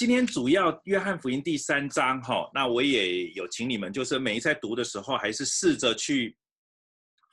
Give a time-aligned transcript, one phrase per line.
[0.00, 6.34] 今天主要约翰福音第三章哈，那我也有请你们，就是每一次在读的时候，还是试着去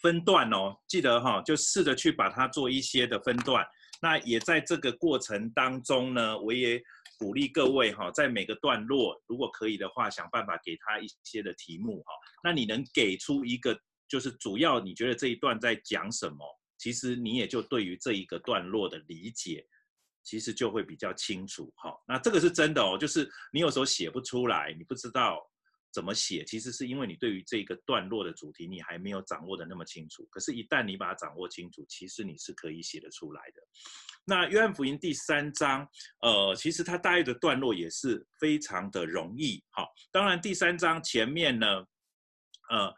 [0.02, 3.66] 分段哦，记得哈，就试着去把它做一些的分段。
[4.02, 6.78] 那也在这个过程当中呢，我也
[7.18, 12.12] 鼓励各位哈，在每个段落，如果可以的话，想办法给他一些的题目哈。
[12.44, 13.80] 那你能给出一个，
[14.10, 16.40] 就是主要你觉得这一段在讲什么？
[16.78, 19.66] 其实你也就对于这一个段落的理解。
[20.28, 25.42] 其实就会比较清楚，哈，那这个是真的哦，就是你有时候写不出来，你不知道
[25.94, 30.28] 怎么写，其实是因为你对于这个段落的主题你还没有掌握的那么清楚。
[30.30, 33.62] 可是，一旦你把它掌握清楚，其实你是可以写得出来的。
[34.26, 35.88] 那约翰福音第三章，
[36.22, 39.88] 呃，其实它大约的段落也是非常的容易，哈。
[40.12, 41.66] 当然，第三章前面呢，
[42.70, 42.94] 呃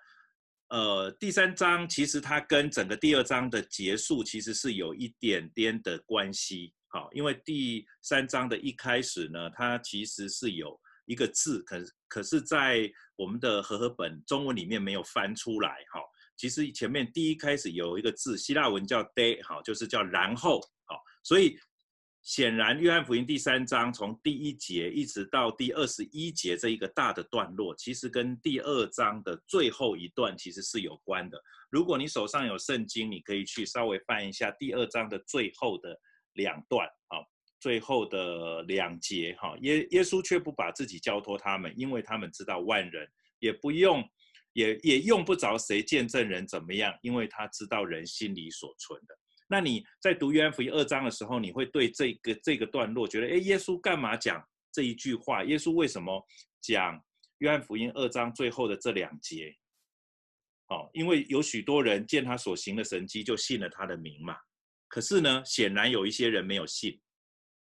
[0.69, 6.73] 呃，第三章其实它跟整个第二章的结束其实是有一点点的关系。
[6.91, 15.85] 好，因为第三章的一开始呢，它其实是有一个字，可可是，在我们的和合本中文里面没有翻出来。
[15.91, 16.01] 哈，
[16.35, 20.59] 其实前面第一开始有一个字，希腊文叫 de，好，就是叫然后。
[20.85, 21.55] 好，所以
[22.23, 31.39] 显然约翰福音第三章从第一节一直到第二十一节这一个大的段落，其实跟第二章的最后一段其实是有关的。
[31.69, 35.95] 如果你手上有圣经，你可以去稍微翻一下第二章的最后的。
[36.39, 37.19] 两段啊，
[37.59, 43.05] 最后的两节哈，耶耶稣却不把自己交托他们，因为他们知道万人
[43.39, 44.01] 也不用，
[44.53, 49.13] 也也用不着谁见证人怎么样，因为他知道人心里所存的。
[49.51, 55.43] 那你在读约翰福音二章的时候，你会对这个这个段落觉得，哎，耶稣干嘛讲这一句话？
[55.43, 56.25] 耶稣为什么
[56.61, 57.03] 讲
[57.39, 59.53] 约翰福音二章最后的这两节？
[60.67, 64.37] 哦，因为有许多人见他所行的神迹，就信了他的名嘛。
[64.89, 66.99] 可是呢，显然有一些人没有信，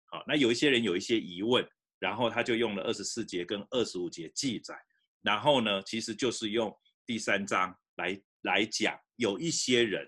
[0.05, 4.79] 好，那有一些人有一些疑问，然后他就用了二十四节跟二十五节记载，
[5.23, 6.71] 然后呢，其实就是用
[7.03, 10.07] 第三章来来讲，有一些人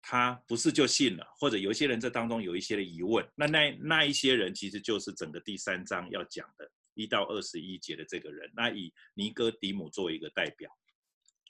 [0.00, 10.70] 他不是就信了，或者有一些人这当中有一些的疑问，那那那一些人其实就是整个第三章要讲的一到二十一节的这个人，那以尼哥底姆作为一个代表，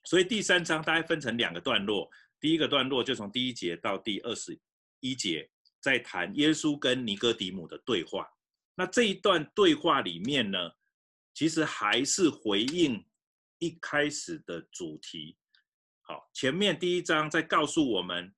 [0.02, 2.10] 所以第三章大概分成两个段落，
[2.40, 4.58] 第一个段落就从第一节到第二十。
[5.02, 8.26] 一节在谈耶稣跟尼哥底母的对话，
[8.76, 10.58] 那这一段对话里面呢，
[11.34, 13.04] 其实还是回应
[13.58, 15.36] 一开始的主题。
[16.02, 18.32] 好，前面第一章在告诉我们，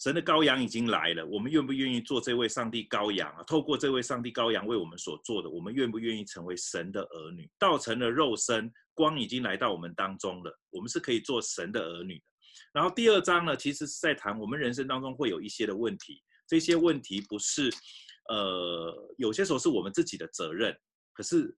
[0.00, 3.42] 神的羔羊已经来了，我们愿不愿意做这位上帝羔羊啊？
[3.44, 7.48] 透过这位上帝羔羊为我们所做的，我们愿不愿意成为神的儿女？
[7.58, 12.24] 道成了肉身，光已经来到我们当中了，我们是可以做神的儿女的。
[12.72, 17.68] 然后第二章呢，其实是在谈我们人生当中会有一些的问题，这些问题不是，
[18.28, 20.76] 呃，有些时候是我们自己的责任，
[21.12, 21.56] 可是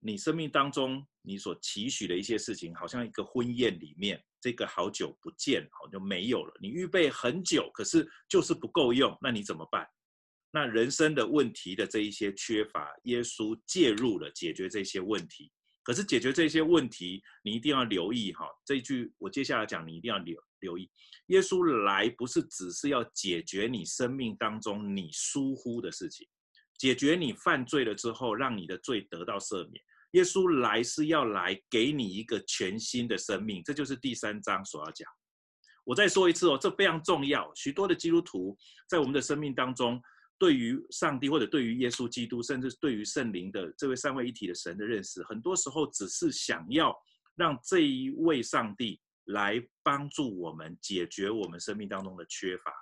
[0.00, 6.54] 你生命当中你所期许的一些事情，好像一个婚宴里面，这个好久不见，好就没有了。
[6.60, 9.86] 你预备很久，可是就是不够用，那你怎么办？
[10.50, 15.52] 那人生的问题的这一些缺乏，耶稣介入了，解决这些问题。
[15.88, 20.86] 可是解决这些问题，你一定要留意哈，这一句我接下来讲，你一定要留留意。
[21.28, 26.28] 耶稣来不是只是要解决你生命当中你疏忽的事情，
[26.76, 29.82] 解决你犯罪了之后，让你的罪得到赦免。
[30.10, 35.08] 耶稣来是要来给你一个全新的生命，这就是第三章所要讲。
[35.84, 37.50] 我再说一次哦，这非常重要。
[37.54, 38.54] 许多的基督徒
[38.86, 39.98] 在我们的生命当中。
[40.38, 46.96] 对于上帝或者对于耶稣基督，甚至对于圣灵的这位三位一体的神的认识，很多时候只是想要
[47.34, 52.72] 让这一位上帝来帮助我们解决我们生命当中的缺乏。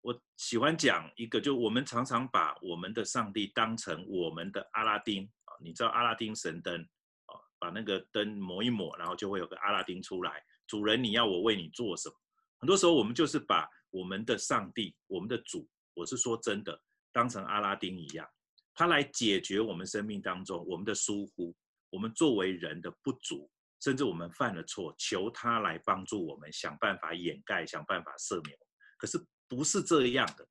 [0.00, 6.80] 我喜欢讲一个，就我们常常把我们的上帝当成我们的阿拉丁啊，你知道阿拉丁神灯
[7.26, 10.42] 啊，把那个灯抹一抹，然后就会有个阿拉丁出来。
[10.66, 12.14] 主人，你要我为你做什么？
[12.58, 13.68] 很多时候我们就是把。
[13.90, 16.80] 我们的上帝，我们的主，我是说真的，
[17.12, 18.28] 当成阿拉丁一样，
[18.74, 21.54] 他来解决我们生命当中我们的疏忽，
[21.90, 23.50] 我们作为人的不足，
[23.80, 28.58] 甚至我们犯了错，求他来帮助我们，想办法掩盖，想办法赦免。
[28.98, 29.18] 可是
[29.48, 30.46] 不是这样的。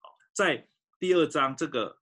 [0.00, 0.68] 好在
[0.98, 1.96] 第二章这个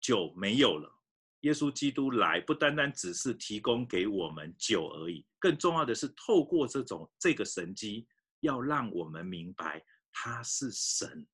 [0.00, 0.92] 酒没有了，
[1.40, 8.06] 耶稣基督来不单单只是提供给我们酒而已，更重要的是透过这种这个神迹。
[8.40, 9.82] 要让我们明白
[10.12, 11.26] 他是神，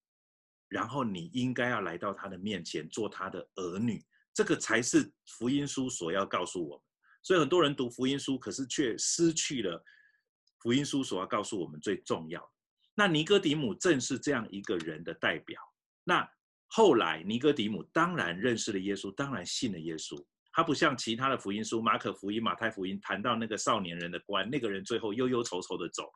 [0.68, 4.04] 然后你应该要来到他的面前做他的儿女，
[4.34, 6.82] 这个才是福音书所要告诉我们。
[7.22, 9.82] 所以很多人读福音书，可是却失去了
[10.60, 12.48] 福音书所要告诉我们最重要的。
[12.94, 15.60] 那尼哥底母正是这样一个人的代表。
[16.04, 16.28] 那
[16.68, 20.24] 后来尼哥底母当然认识了耶稣，当然信了耶稣。
[20.52, 26.10] 他不像其他的福音书，马可福音、马太福音谈到那个少年人的官，那个人最后忧忧愁愁的走。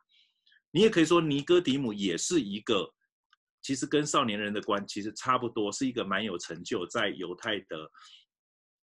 [0.71, 2.93] 你也可以说尼哥底母也是一个，
[3.61, 7.91] 其实跟少年人的官其实差不多，是一个蛮有成就在犹太的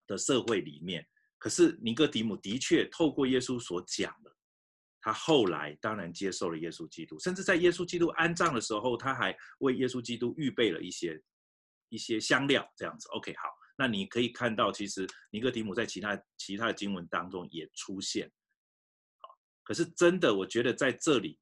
[0.07, 1.07] 的社会里面。
[1.39, 4.35] 可是尼哥底母的确透过耶稣所讲的，
[5.01, 11.23] 他后来当然接受了耶稣基督，甚至在耶稣基督安葬的时候，他还为耶稣基督预备了一些
[11.91, 13.09] 一些香料，这样子。
[13.11, 13.49] OK，好。
[13.77, 18.31] 那你可以看到，其实尼哥底母在其他其他的经文当中也出现，
[19.65, 21.39] 可是真的，我觉得在这里，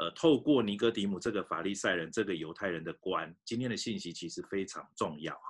[0.00, 5.42] 呃，透过尼哥底姆这个法利赛人，这个犹太人的官，今天的信息其实非常重要哈。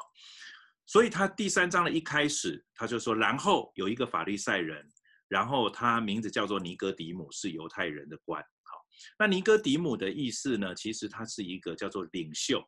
[0.86, 4.84] 所以他第三章的一开始，他就说，然后有一个法利赛人，
[5.28, 8.42] 然后他名字叫做尼哥底姆，是犹太人的官。
[8.42, 8.84] 好，
[9.16, 12.60] 那尼哥底姆的意思呢，其实他是一个叫做领袖。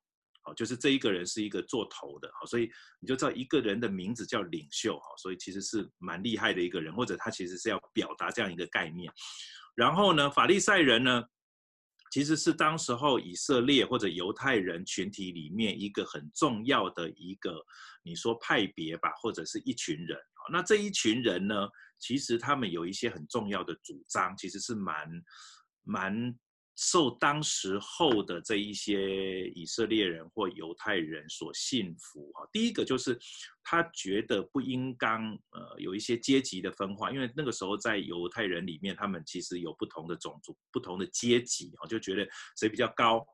[0.45, 2.71] 好，就是这一个人是一个做头的，好，所以
[3.01, 9.13] 你就知道一个人的名字叫领袖，好，所以其实是蛮厉害的一个人，或者他其实是要表达这样一个概念。
[9.75, 11.25] 然后呢，法利赛人呢，
[12.13, 17.57] 其实是当时候以色列或者犹太人群体里面一个很重要的一个，
[18.05, 20.17] 你说派别吧，或者是一群人。
[20.53, 21.67] 那这一群人呢，
[21.99, 25.09] 其实他们有一些很重要的主张，其实是蛮
[25.83, 26.39] 蛮。
[26.85, 33.17] 受当时候的这一些以色列人或犹太人所信服哈，第一个就是
[33.63, 42.27] 他觉得不应当呃有一些阶级的分化，因为那个时候在犹太人里面，他们其实有不同的种族、不同的阶级啊，就觉得
[42.59, 43.25] 谁比较高，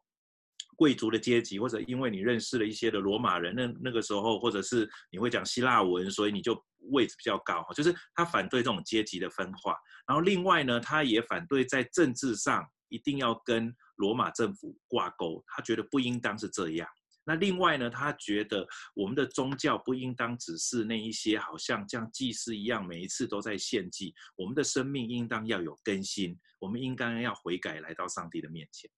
[0.77, 9.75] 贵族的阶级，或者因为你认识了一些的罗马人，那那个时候或者是你会讲希腊文，所以你就位置比较高，就是他反对这种阶级的分化。
[10.07, 12.63] 然后另外呢，他也反对在政治上。
[12.89, 16.89] 一定要跟罗马政府挂钩，他觉得不应当是这样。
[17.25, 24.15] 那另外呢，他觉得我们的宗教不应当只是那一些好像像祭司一样，每一次都在献祭。
[24.35, 28.91] 我们的生命应当要有更新，我们应该要悔改，来到上帝的面前。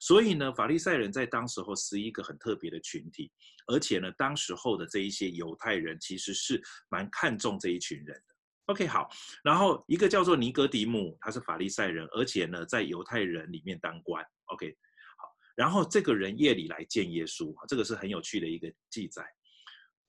[0.00, 3.32] 所以呢，法利赛人在当时候是一个很特别的群体，
[3.68, 6.60] 而且呢，当时候的这一些犹太人其实是
[6.90, 8.34] 蛮看重这一群人的。
[8.68, 9.08] OK，好，
[9.42, 14.22] 然后一个叫做尼哥底母，他是法利赛人，而且呢，在犹太人里面当官。
[14.44, 14.76] OK，
[15.16, 15.26] 好，
[15.56, 19.24] 然后这个人夜里来见耶稣，这个是很有趣的一个记载。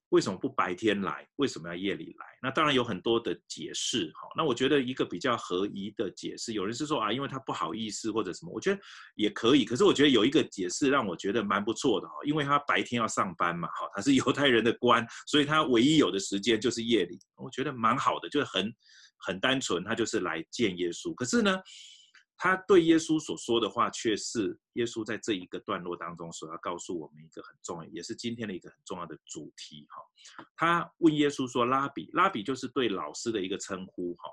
[0.09, 1.27] 为什么不白天来？
[1.35, 2.25] 为什么要夜里来？
[2.41, 4.27] 那当然有很多的解释，哈。
[4.35, 8.81] 那我觉得一个比较合宜的解释，有人是说啊，因为他不好意思或者什么，我觉得
[9.15, 9.65] 也可以。
[9.65, 18.73] 可是我觉得有一个解释让我觉得蛮不错的，哈，因为他白天要上班嘛，哈，他是犹太人的官，所以他唯一有的时间就是夜里，我觉得蛮好的，就是很
[19.17, 21.13] 很单纯，他就是来见耶稣。
[21.13, 21.59] 可是呢，
[22.41, 29.85] 他对耶稣所说的话，却是耶稣在这一个段落当中所要告诉我们一个很重要，也是今天的一个很重要的主题。
[29.89, 30.01] 哈，
[30.55, 34.31] 他问耶稣说：“拉比，拉比就是对老师的一个称呼。”哈，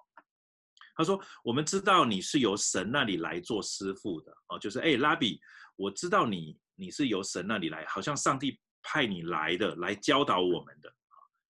[0.95, 4.33] 他说：“我们知道你是由神那里来做师傅的。
[4.51, 5.41] 哦，就是哎，拉比，
[5.75, 10.95] 我知道你你是由神那里来，好像上帝派你来的，来教导我们的。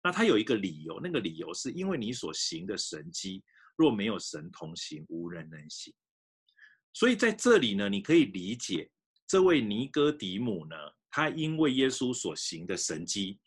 [0.02, 3.44] 那他有一个理由，那个理由是因为你所行的神迹，
[3.76, 5.92] 若没有神同行，无人能行。”
[6.97, 8.91] 所以在这里呢，你可以理解
[9.26, 10.75] 这位尼哥底母呢，
[11.11, 13.38] 他因为耶稣所行的神迹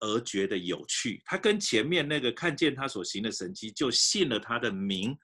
[0.00, 1.22] 而觉得有趣。
[1.24, 5.16] 他跟前面那个看见他所行的神迹就信了他的名，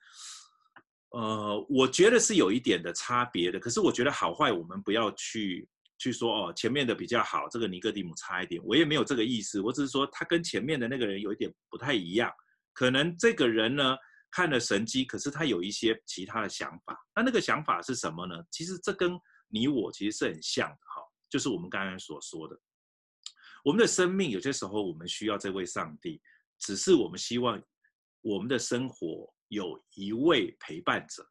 [1.09, 3.59] 呃，我觉得是有一点的差别的。
[3.59, 8.61] 可是我觉得好坏我们不要去去说哦，前面的比较好，这个尼哥底母差一点。
[8.63, 12.31] 我也没有这个意思，我只是说他跟前面的那个人有一点不太一样。
[12.71, 13.97] 可能这个人呢，
[14.31, 16.97] 看了神迹，可是他有一些其他的想法。
[17.15, 18.35] 那那个想法是什么呢？
[18.51, 22.59] 其实这跟你我其实是很像的哈，就是我们刚刚所说的，
[23.63, 26.21] 我们的生命有些时候我们需要这位上帝，
[26.59, 27.61] 只是我们希望
[28.21, 31.27] 我们的生活有一位陪伴者。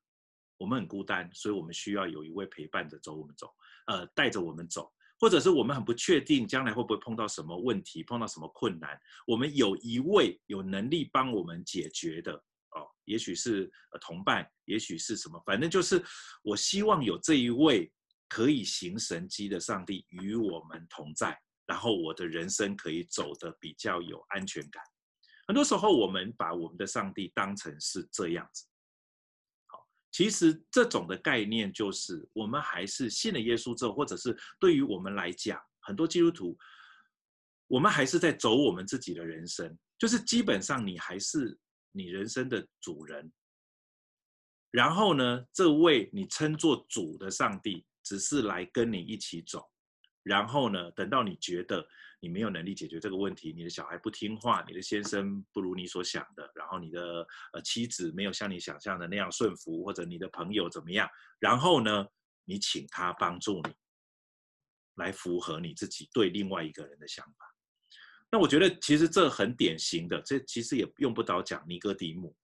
[0.58, 3.54] 我们很孤单，所以我们需要有一位陪伴者走我们走，
[3.88, 12.42] 呃，带着我们走，或者是我们很不确定将来会不会碰到什么问题，碰到什么困难，我们有一位有能力帮我们解决的。
[12.76, 16.04] 哦也许是同伴，也许是什么，反正就是
[16.42, 17.90] 我希望有这一位
[18.28, 24.83] 可以行神迹的上帝与我们同在，然后我的人生可以走得比较有安全感。
[25.47, 28.66] 很多时候我们把我们的上帝当成是这样子，
[29.66, 36.59] 好，其实这种的概念就是我们还是信了耶稣之后，或者是对于我们来讲，很多基督徒，
[37.68, 41.56] 我们还是在走我们自己的人生，就是基本上你还是。
[41.96, 43.32] 你人生的主人，
[44.70, 49.70] 然后呢，这位你称作主的上帝，只是来跟你一起走，
[50.22, 51.88] 然后呢，等到你觉得
[52.20, 62.06] 你没有能力解决这个问题，你的小孩不听话，你的先生不如你所想的，然后你的呃妻子没有像你想象的那样顺服，或者你的朋友怎么样，然后呢，
[62.44, 63.74] 你请他帮助你，
[64.96, 67.55] 来符合你自己对另外一个人的想法。
[68.30, 72.37] 那我觉得其实这很典型的，这其实也用不着讲尼哥底母，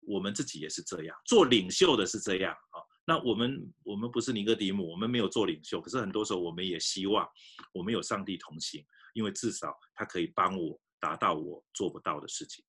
[0.00, 2.80] 我们自己也是这样，做领袖的是这样啊。
[3.06, 7.28] 那我们我们不是尼哥底母，我们没有做领袖，可是很多时候我们也希望
[7.72, 12.64] 我们有上帝同行，因为至少他可以帮我达到我做不到的事情。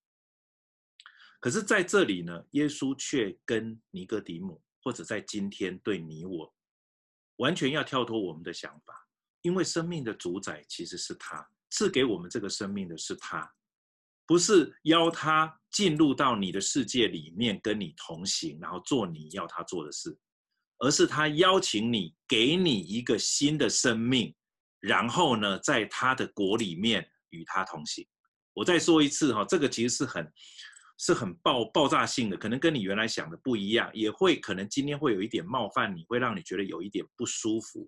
[1.39, 6.53] 可是在这里呢，耶稣却跟尼哥底母，或者在今天对你我，
[7.37, 9.07] 完全要跳脱我们的想法，
[9.41, 13.45] 因为生命的主宰其实是他，赐给我们这个生命的是他。
[14.25, 20.17] 不是邀他进入到你的世界里面跟你同行，然后做你要他做的事，
[20.79, 24.33] 而是他邀请你，给你一个新的生命，
[24.79, 28.07] 然后呢，在他的国里面与他同行。
[28.53, 30.33] 我再说一次哈，这个其实是很
[30.97, 37.87] 是很爆爆炸性的，可能跟你原来想的不一样，也会可能今天会有一点冒犯你，会让你觉得有一点不舒服。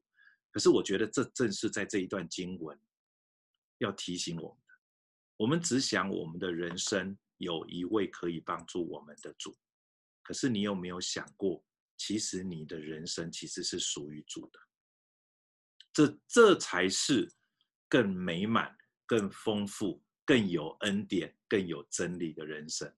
[0.51, 2.77] 可是我觉得这正是在这一段经文
[3.79, 4.57] 要提醒我们。
[5.37, 9.55] 我们只想我们的人生有一位可以帮助我们的主，
[10.23, 11.63] 可是你有没有想过，
[11.95, 14.59] 其实你的人生其实是属于主的，
[15.93, 17.31] 这这才是
[17.87, 22.91] 更美满、更丰富、更有恩典、更有真理的人生。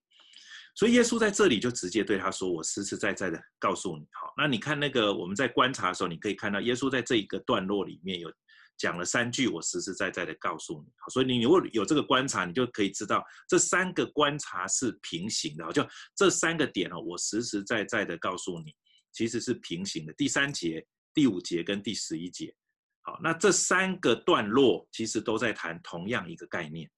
[0.75, 8.31] 所以耶稣在这里就直接对他说：“我实实在在的告诉你，好，那你看那个我们在观察的时候，你可以看到耶稣在这一个段落里面有。”
[8.79, 18.73] 讲了三句，我实实在在的告诉你，所以你如果有这个观察，你就可以知道这三个观察是平行的，就这三个点哦，我实实在在的告诉你，
[19.11, 20.13] 其实是平行的。
[20.13, 22.55] 第三节、第五节跟第十一节，
[23.01, 26.89] 好，那这三个段落其实都在谈同样一个概念。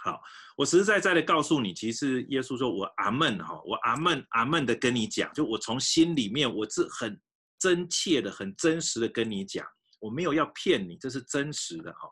[0.00, 0.20] 好，
[0.56, 7.18] 我实实在在的告诉你，其实耶稣说我阿门哈，我阿门阿门的跟你讲，就我从心里面我是很
[7.56, 9.64] 真切的、很真实的跟你讲。
[10.04, 12.06] 我没有要骗你，这是真实的哈。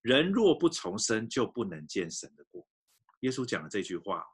[0.00, 2.66] 人若不重生，就不能见神的国。
[3.20, 4.24] 耶稣讲了这句话。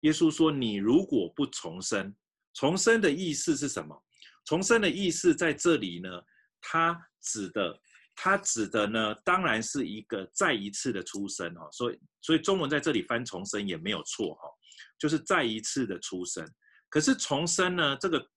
[0.00, 2.12] 耶稣说：“你如果不重生，
[2.54, 3.96] 重生的意思是什么？
[4.44, 6.08] 重生的意思在这里呢？
[6.60, 7.80] 他指的，
[8.16, 11.70] 他指的呢，当然是一个再一次的出生哈。
[11.70, 14.48] 所以，所以中文在这里翻重生也没有错哈，
[14.98, 16.44] 就是再一次的出生。
[16.88, 18.28] 可是重生呢，这个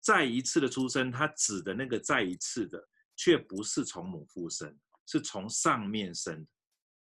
[0.00, 2.82] 再一次的出生，它指的那个再一次的。
[3.16, 4.76] 却不是从母腹生，
[5.06, 6.50] 是从上面生的。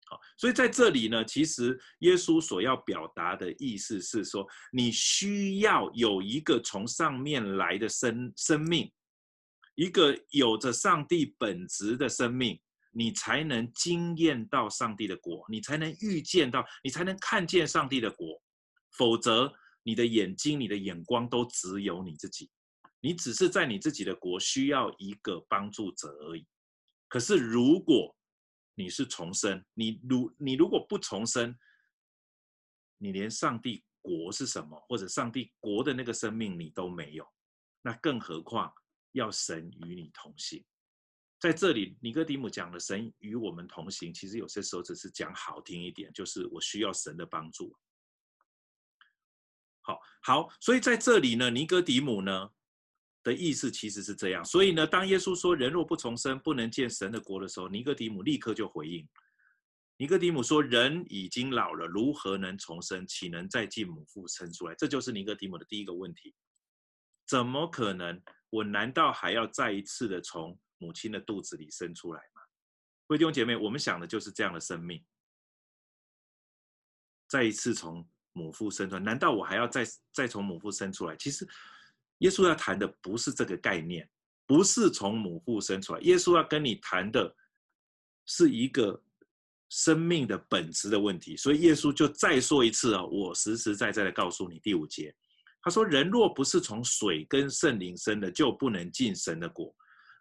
[0.07, 8.90] 好，所以在这里呢，其实耶稣所要表达的意思是说，你需要有一个从上面来的生生命，
[9.76, 18.43] 一个有着上帝本质的生命，你才能经验到上帝的国，你才能预见到，你才能看见上帝的国。
[18.99, 19.52] 否则，
[19.85, 22.50] 你的眼睛、你的眼光都只有你自己。
[23.00, 26.47] 你只是在你自己的国需要一个帮助者而已。
[27.09, 28.16] 可是如果
[28.75, 31.59] 你是重生，你如你如果不重生，
[32.99, 37.26] 你连上帝国是什么，或者上帝国的那个生命你都没有，
[37.83, 38.73] 那更何况
[39.12, 40.64] 要神与你同行。
[41.38, 47.75] 在这里，尼哥底母讲的神与我们同行，其实有些时候只是讲好听一点，就是我需要神的帮助。
[49.80, 52.50] 好，好，所以在这里呢，尼哥底母呢，
[53.23, 59.07] 的意思其实是这样，所以呢，当耶稣说“人若不重生，不能见神的国”的时候，尼哥底母立刻就回应。
[59.99, 63.07] 尼哥底母说：“人已经老了，如何能重生？
[63.07, 66.35] 岂能再进母腹生出来？”这就是尼哥底母的第一个问题：
[67.27, 68.23] 怎么可能？
[68.49, 72.41] 我难道还要再一次的从母亲的肚子里生出来吗？
[73.07, 75.05] 各位弟兄姐妹，我们想的就是这样的生命，
[77.29, 81.15] 再一次从母腹生出来，难道我还要再再从母腹生出来？
[81.17, 81.47] 其实。
[82.21, 84.09] 耶稣要谈的不是这个概念，
[84.47, 86.00] 不是从母腹生出来。
[86.00, 87.35] 耶稣要跟你谈的
[88.27, 89.03] 是一个
[89.71, 91.37] 生命的本质的问题。
[91.37, 95.15] 所以耶稣就再说一次啊，我实实在在的告诉你，第五节，
[95.62, 99.75] 他说：“人若不是从水跟圣灵生的，就不能进神的国。”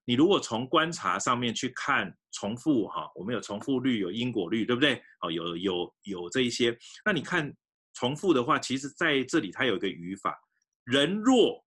[0.06, 5.02] 你如果从观察上面去看重复哈，我们有重复率，有因果律，对不对？
[5.22, 6.76] 哦，有有有这一些。
[7.04, 7.54] 那你看
[7.94, 10.40] 重复的话，其实在这里它有一个语法，
[10.86, 11.62] 人若。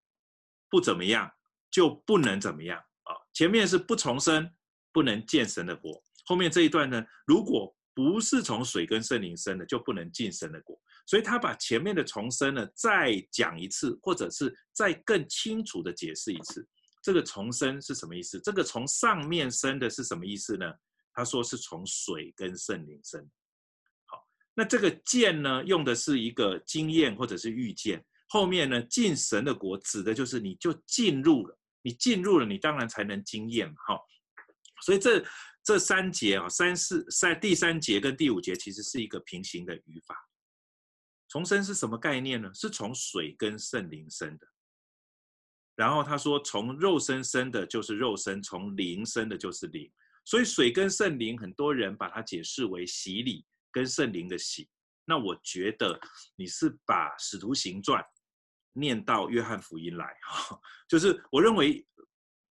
[0.73, 1.31] 不怎么样
[1.71, 3.13] 就不能怎么样啊！
[3.35, 4.51] 前面是不重生，
[4.91, 6.03] 不能见神的国。
[6.25, 10.81] 后面这一段呢，如果不是从水跟圣灵生的，就不能进神的国。
[11.05, 16.67] 所以他把前面的重生呢再讲一次，或者是再更清楚的解释一次。
[17.03, 18.41] 这个重生是什么意思？
[18.41, 20.73] 这个从上面生的是什么意思呢？
[21.13, 23.21] 他说是从水跟圣灵生。
[24.07, 28.03] 好，那这个见呢，用的是一个经验或者是预见。
[28.33, 33.75] 后面呢，进神的国指的就是你就进入了，你进入了，你当然才能经验嘛。
[33.87, 34.07] 好，
[34.81, 35.23] 所以这
[35.63, 40.17] 这三节啊，三四三第三节跟第五节其实是一个平行的语法。
[41.29, 42.51] 重生是什么概念呢？
[42.55, 44.47] 是从水跟圣灵生的。
[45.77, 49.93] 然后他说，从肉身生的就是肉身，从灵生的就是灵。
[50.25, 54.71] 所以水跟圣灵，很多人把它解释为洗礼跟圣灵的洗。
[55.05, 56.01] 那我觉得
[56.35, 58.03] 你是把使徒行传
[58.73, 61.87] 念到约翰福音来哈，就是我认为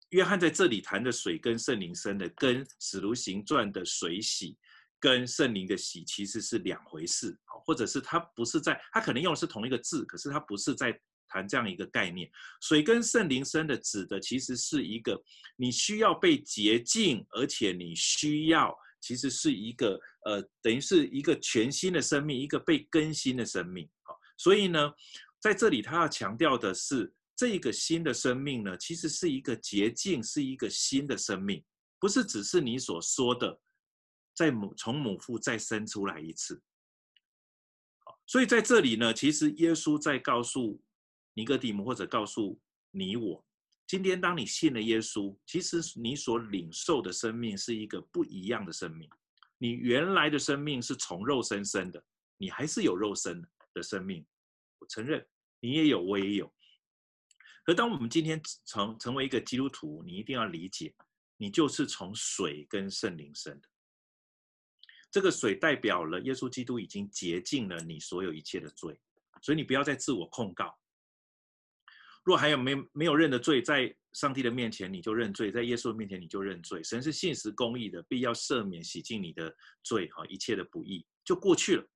[0.10, 4.58] 约翰在这里谈的水跟圣灵生的，跟使徒行传的水洗
[5.00, 11.00] 跟圣灵的洗其实是两回事，或者是他不是在，他可能用的是同一个字，可是他不是在。
[11.30, 12.32] 谈这样一个概念，
[12.62, 15.22] 水跟圣灵生的，指的其实是一个
[15.58, 23.90] 你需要被洁净，而且你需要，其实是一个呃，等于是一个全新的生命，一个被更新的生命。
[24.04, 24.90] 好，所以呢，
[25.48, 31.64] 在这里他要强调的是，这个新的生命呢，其实是一个捷径，是一个新的生命，
[32.00, 33.58] 不是只是你所说的，
[34.36, 36.62] 在母从母腹再生出来一次。
[38.26, 40.82] 所以在这里呢，其实耶稣在告诉。
[41.34, 43.46] 尼哥底母，或者告诉你我，
[43.86, 49.08] 今天当你信了耶稣，其实你所领受的生命是一个不一样的生命。
[49.60, 52.04] 你原来的生命是从肉身生的，
[52.38, 53.40] 你还是有肉身
[53.76, 54.26] 的生命。
[54.80, 55.24] 我承认，
[55.60, 56.54] 你也有，我也有。
[57.64, 60.96] 可当我们今天成成为一个基督徒，你一定要理解，
[61.36, 63.68] 你就是从水跟圣灵生的。
[65.10, 69.00] 这个水代表了耶稣基督已经洁净了你所有一切的罪，
[69.42, 70.78] 所以你不要再自我控告。
[72.24, 76.84] 若还有没没有认的罪，在上帝的面前你就认罪，在耶稣的面前你就认罪。
[76.84, 81.90] 神是信实公义的，必要赦免洗净你的罪，哈，一切的不义就过去了。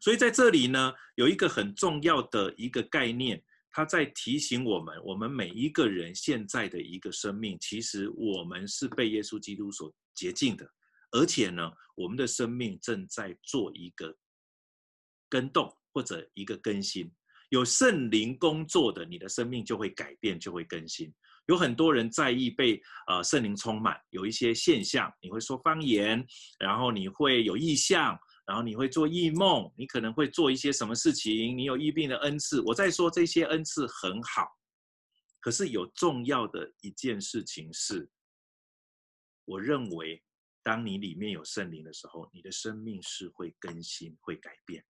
[0.00, 10.68] 所以在这里呢，有一个很重要的一个概念，它在提醒我们，我们每一个人现在的一个生命，其实我们是被耶稣基督所洁净的，
[11.12, 14.16] 而且呢，我们的生命正在做一个
[15.28, 17.10] 更动或者一个更新。
[17.50, 21.12] 有圣灵工作的，你的生命就会改变，就会更新。
[21.46, 26.26] 有很多人在意被呃圣灵充满，有一些现象，你会说方言，
[26.58, 32.60] 然后你会有异象，然后你会做异梦，你可能会做一些什么事情，你有医病的恩赐。
[32.60, 34.46] 我在说这些恩赐很好，
[35.40, 38.08] 可是有重要的一件事情是，
[39.44, 40.22] 我认为
[40.62, 44.84] 当你里面有圣灵的时候，你的生命是会更新、会改变，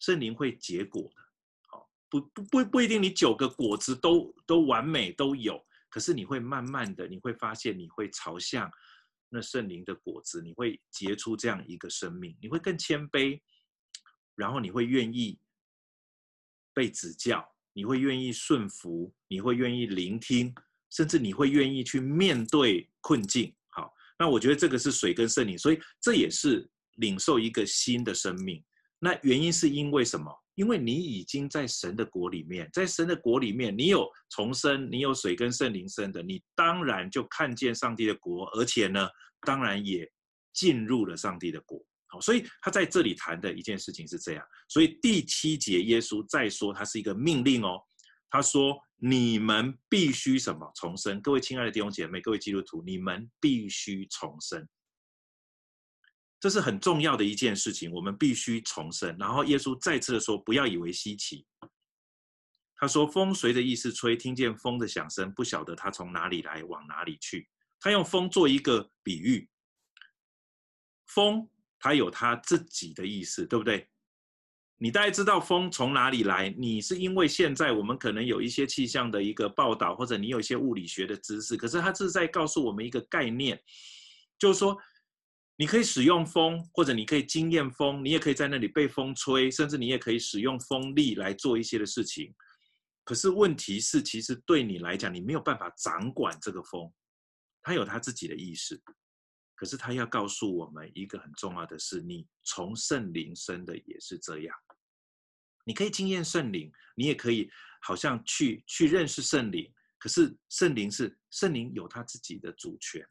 [0.00, 1.22] 圣灵会结果的。
[1.68, 8.68] 好不不不不一定，你九个果子都都完美都有，可是你会慢慢的，你会发现你会朝向
[9.30, 13.40] 那圣灵的果子，你会结出这样一个生命，你会更谦卑，
[14.34, 15.38] 然后你会愿意
[16.72, 20.54] 被指教，你会愿意顺服，你会愿意聆听，
[20.90, 23.54] 甚至你会愿意去面对困境。
[23.68, 28.64] 好，那我觉得这个是水跟圣灵，所以这也是领受一个新的生命。
[28.98, 30.32] 那原因是因为什么？
[30.54, 39.08] 因为你已经在神的国里面，在神的国里面，你有重生，你有水跟圣灵生的，你当然就看见上帝的国，而且呢，
[39.42, 40.10] 当然也
[40.52, 41.80] 进入了上帝的国。
[42.08, 44.44] 好，所以他在这里谈的一件事情是这样。
[44.68, 47.80] 所以第七节，耶稣再说，他是一个命令哦。
[48.30, 50.70] 他说：“你们必须什么？
[50.74, 54.66] 重生。”各位亲爱的弟兄姐妹，各位基督徒，你们必须重生。
[56.40, 59.16] 这是很重要的一件事情，我们必须重生。
[59.18, 61.44] 然后耶稣再次的说：“不要以为稀奇。”
[62.80, 67.48] 他说：“风随着意思吹，听见风的响声，不晓得它从哪里来，往哪里去。”
[67.80, 69.48] 他用风做一个比喻。
[71.06, 71.48] 风
[71.80, 73.88] 它有它自己的意思，对不对？
[74.76, 76.54] 你大概知道风从哪里来？
[76.56, 81.56] 你是因为现在我们可能有一些气象的一个报道，或者你有一些物理学的知识。
[81.56, 83.60] 可是它是在告诉我们一个概念，
[84.38, 84.78] 就是说。
[85.60, 92.32] 你可以使用风，或者你可以经验风，你也可以在那里被风吹，甚至你也可以使用风力来做一些的事情。
[93.02, 96.88] 可是问题是，其实对你来讲，你没有办法掌管这个风，
[97.60, 98.80] 它有它自己的意识。
[99.56, 104.56] 可是它要告诉我们一个很重要的是，你从圣灵生的也是这样。
[105.64, 107.50] 你可以经验圣灵，你也可以
[107.82, 109.68] 好像去去认识圣灵。
[109.98, 113.04] 可是圣灵是圣灵有他自己的主权。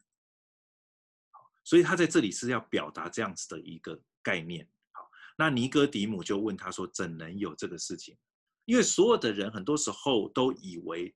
[1.68, 4.66] 所以他在这里是要表达这样子的一个概念。
[4.92, 8.16] 好，那尼哥底母就问他说：“怎能有这个事情？”
[8.64, 11.14] 因为所有的人很多时候都以为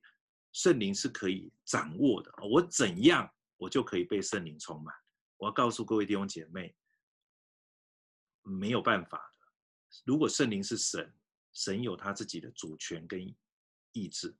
[0.51, 2.31] 圣灵是可以掌握的。
[2.43, 4.93] 我怎样，我就可以被圣灵充满；
[5.37, 6.75] 我要告诉各位弟兄姐妹，
[8.43, 9.47] 没有办法的。
[10.05, 11.11] 如果圣灵是神，
[11.51, 13.35] 神有他自己的主权跟
[13.93, 14.37] 意志，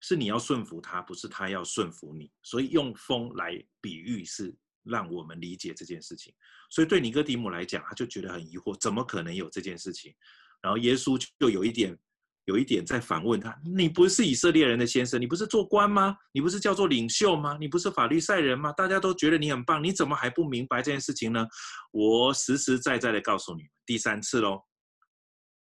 [0.00, 2.32] 是你要顺服他，不是他要顺服你。
[2.42, 4.52] 所以用风来比喻是
[4.86, 6.32] 让我们理解这件事情。
[6.70, 10.14] 所以对尼哥底母来讲，他就觉得很疑惑，怎么可能有这件事情？
[10.62, 11.98] 然后耶稣就有一点。
[12.46, 16.16] 有一点在反问他：“你不是以色列人的先生，你不是做官吗？
[16.30, 17.58] 你不是叫做领袖吗？
[17.58, 18.70] 你不是法律赛人吗？
[18.70, 21.44] 大家都觉得你很棒，你怎么还不明白这件事情呢？”
[21.90, 24.60] 我实实在在的告诉你，第三次喽。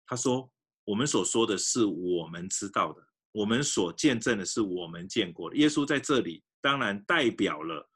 [0.08, 0.49] 他说
[0.86, 7.88] ：“我们所说的是我们知道的，我们所见证的是我们见过的。”耶稣在这里当然代表了，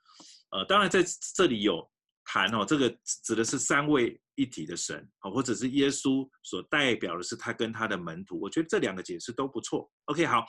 [0.51, 1.03] 呃，当然在
[1.35, 1.89] 这里有。
[2.29, 9.89] 谈哦，这个指的是三位一体的神，好，或者是耶稣所代表的是他跟他的门徒，我觉得这两个解释都不错。
[10.07, 10.45] OK，好，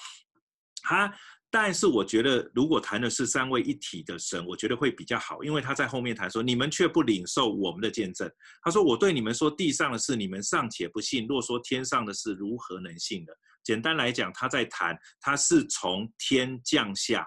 [0.83, 1.17] 他，
[1.53, 8.29] 但是我觉得如果谈的是三位一体的神，我觉得会比较好，因为他在后面谈说，你们却不领受我们的见证。
[8.61, 13.33] 他说，我对你们说地上的事，你们尚且不信，若说天上的事，如何能信呢？
[13.63, 17.25] 简单来讲，他在谈，他是从天降下，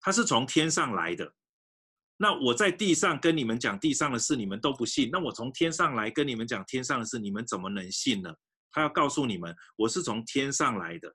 [0.00, 1.32] 他是从天上来的。
[2.24, 5.10] 那我在地上跟你们讲地上的事，你们都不信。
[5.12, 8.34] 那我从天上来跟你们讲天上的事，你们怎么能信呢？
[8.72, 11.14] 他要告诉你们，我是从天上来的，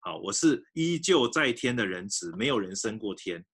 [0.00, 3.46] 好，我是依旧在天的人子，没有人升过天。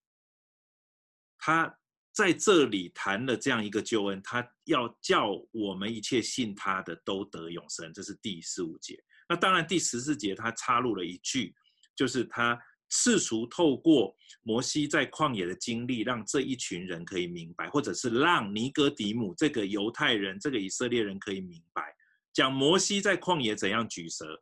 [1.37, 1.71] 他
[2.14, 8.99] 在这里谈了这样一个救恩，他要叫我们一切信他的都得永生，这是第十五节。
[9.29, 11.55] 那当然第十四节他插入了一句，
[11.95, 12.59] 就是他。
[12.96, 21.92] 试图透过摩西在旷野的经历，让这一群人可以明白，或者是让尼哥底母这个犹太人、这个以色列人可以明白，
[22.33, 24.40] 讲摩西在旷野怎样举蛇。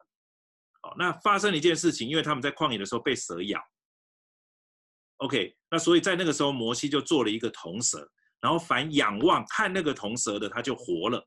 [0.82, 3.58] 好，那发生了一件事情，因为他们在旷野的时候被蛇咬。
[5.16, 8.06] OK，那所以在那个时候，摩西就做了一个铜蛇，
[8.38, 11.26] 然后凡仰望看那个铜蛇的，他就活了。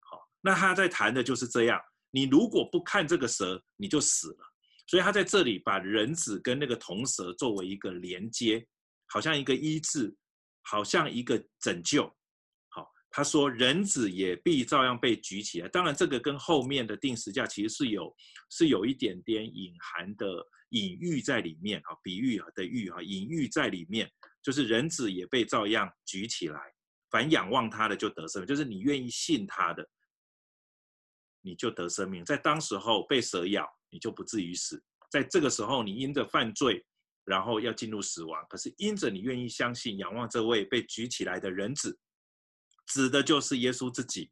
[0.00, 4.52] 好，那他在谈的就是这样，你如果不看这个蛇，你就死了。
[4.88, 8.66] 所以他在这里把人子跟那个铜蛇作为一个连接，
[9.06, 10.16] 好像一个医治，
[10.62, 12.04] 好像一个拯救。
[12.70, 15.68] 好，他说人子也必照样被举起来。
[15.68, 18.16] 当然，这个跟后面的定时架其实是有
[18.50, 20.26] 是有一点点隐含的
[20.70, 24.10] 隐喻在里面啊，比喻的喻啊，隐喻在里面，
[24.42, 26.58] 就是人子也被照样举起来，
[27.10, 29.86] 凡仰望他的就得生命，就是你愿意信他的，
[31.42, 32.24] 你就得生命。
[32.24, 33.68] 在当时候被蛇咬。
[33.90, 36.84] 你就不至于死，在这个时候，你因着犯罪，
[37.24, 38.44] 然后要进入死亡。
[38.48, 41.98] 可是因着你愿意相信、仰望这位被举起来的人子，
[42.86, 44.30] 指的就是耶稣自己。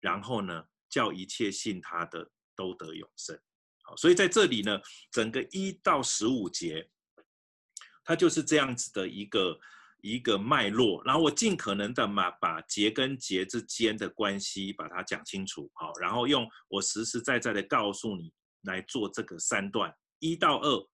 [0.00, 3.36] 然后呢，叫一切信他的都得永生。
[3.82, 6.88] 好，所以在这里呢，整个一到十五节，
[8.04, 9.58] 它就是这样子的一个
[10.00, 11.02] 一个脉络。
[11.04, 15.68] 然后我尽可能的嘛，把节跟节之间的关系把它讲清楚。
[15.74, 18.32] 好，然后用我实实在在的告诉你。
[18.68, 20.88] 来做这个三段，一到二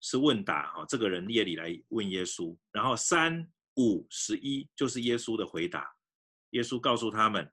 [0.00, 3.46] 是问答哈，这个人夜里来问耶稣，然后三
[3.76, 5.86] 五十一就是耶稣的回答。
[6.50, 7.50] 耶稣告诉他们，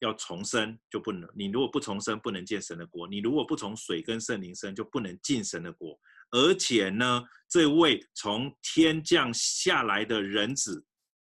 [0.00, 5.98] 要重生就不能，你如果不重生，不能见神的国；你如果不从水跟圣灵生，就不能进神的国。
[6.30, 10.84] 而且呢，这位从天降下来的人子，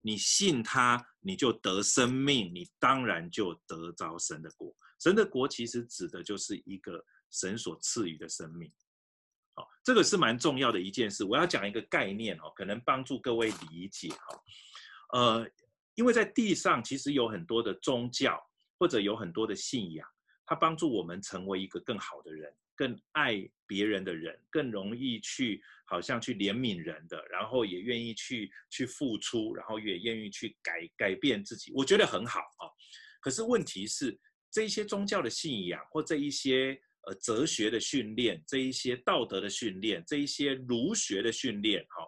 [0.00, 4.74] 你信他，你就得生命，你当然就得着神的国。
[5.00, 8.72] 神的国其实指的就是一个神所赐予的生命，
[9.54, 11.24] 好，这个是蛮重要的一件事。
[11.24, 14.42] 我要讲一个概念哦，可能帮助各位理解哈。
[15.12, 15.50] 呃，
[15.94, 18.42] 因为在地上其实有很多的宗教
[18.78, 20.08] 或者有很多的信仰，
[20.46, 31.72] 它帮助我们成为一个更好的人，更爱别人的人，更容易去好像去怜悯人的，然后也愿意去去付出，然后也愿意去改改变自己。
[31.74, 32.64] 我觉得很好啊。
[33.20, 34.18] 可是问题是。
[34.50, 42.04] 这一些宗教的信仰，或这一些呃哲学的训练，这一些道德的训练，这一些儒学的训练，哈，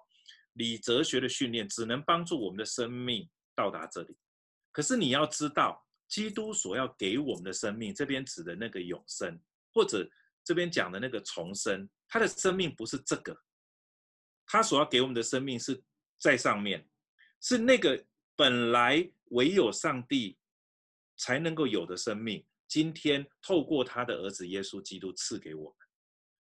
[0.53, 4.15] 理哲学的训练，只能帮助我们的生命到达这里。
[4.71, 9.41] 可是你要知道，基督所要给我们的生命，这边指的那个永生，
[9.73, 10.07] 或者
[10.45, 13.35] 这边讲的那个重生，他的生命不是这个，
[14.47, 15.83] 他所要给我们的生命是
[16.19, 16.87] 在上面，
[17.41, 18.05] 是那个
[18.37, 20.37] 本来唯有上帝。
[21.23, 25.75] 才能够有的生命，今天透过他的儿子耶稣基督赐给我们。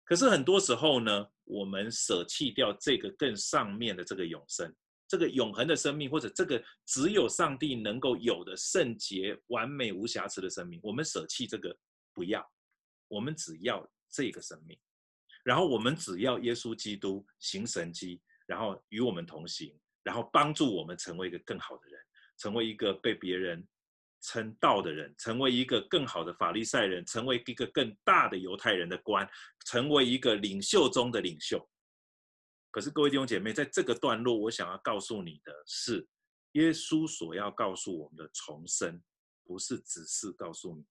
[0.05, 4.73] 可是很多时候呢，我们舍弃掉这个更上面的这个永生，
[5.09, 11.77] 这个永恒的生命，或者这个只有上帝能够有的圣洁、完美无瑕疵的生命，我们舍弃这个
[12.15, 12.49] 不要，
[13.09, 14.79] 我们只要这个生命，
[15.43, 22.01] 然后我们只要耶稣基督行神迹，然后与我们同行，然后帮助我们成为一个更好的人，
[22.39, 23.67] 成为一个被别人
[24.21, 29.29] 称道的人，成为一个更好的法利赛人，成为一个更大的犹太人的官，
[29.65, 31.69] 成为一个领袖中的领袖。
[32.71, 36.07] 可是各位弟兄姐妹，在这个段落，我想要告诉你的是，
[36.53, 39.03] 耶稣所要告诉我们的重生，
[39.45, 40.85] 不是只是告诉你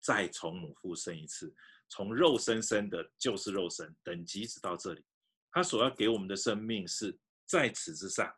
[0.00, 1.54] 再从母腹生一次，
[1.88, 5.04] 从肉身生的就是肉身，等级只到这里。
[5.52, 8.32] 他所要给我们的生命是在此之上。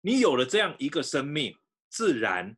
[0.00, 1.54] 你有了这样一个生命，
[1.94, 2.56] 自然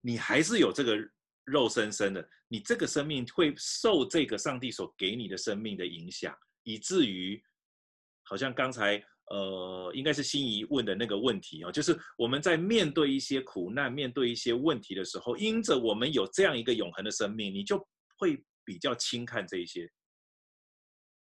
[0.00, 0.96] 你还是有这个
[1.44, 7.42] 肉身生的，你这个生命会受这个上帝所给你的生命的影响，以至于。
[8.28, 17.78] 好像刚才呃，应该是心仪问的那个问题哦，就是我们在面对一些苦难、面对一些问题的时候，因着我们有这样一个永恒的生命，你就
[18.18, 19.88] 会比较轻看这一些，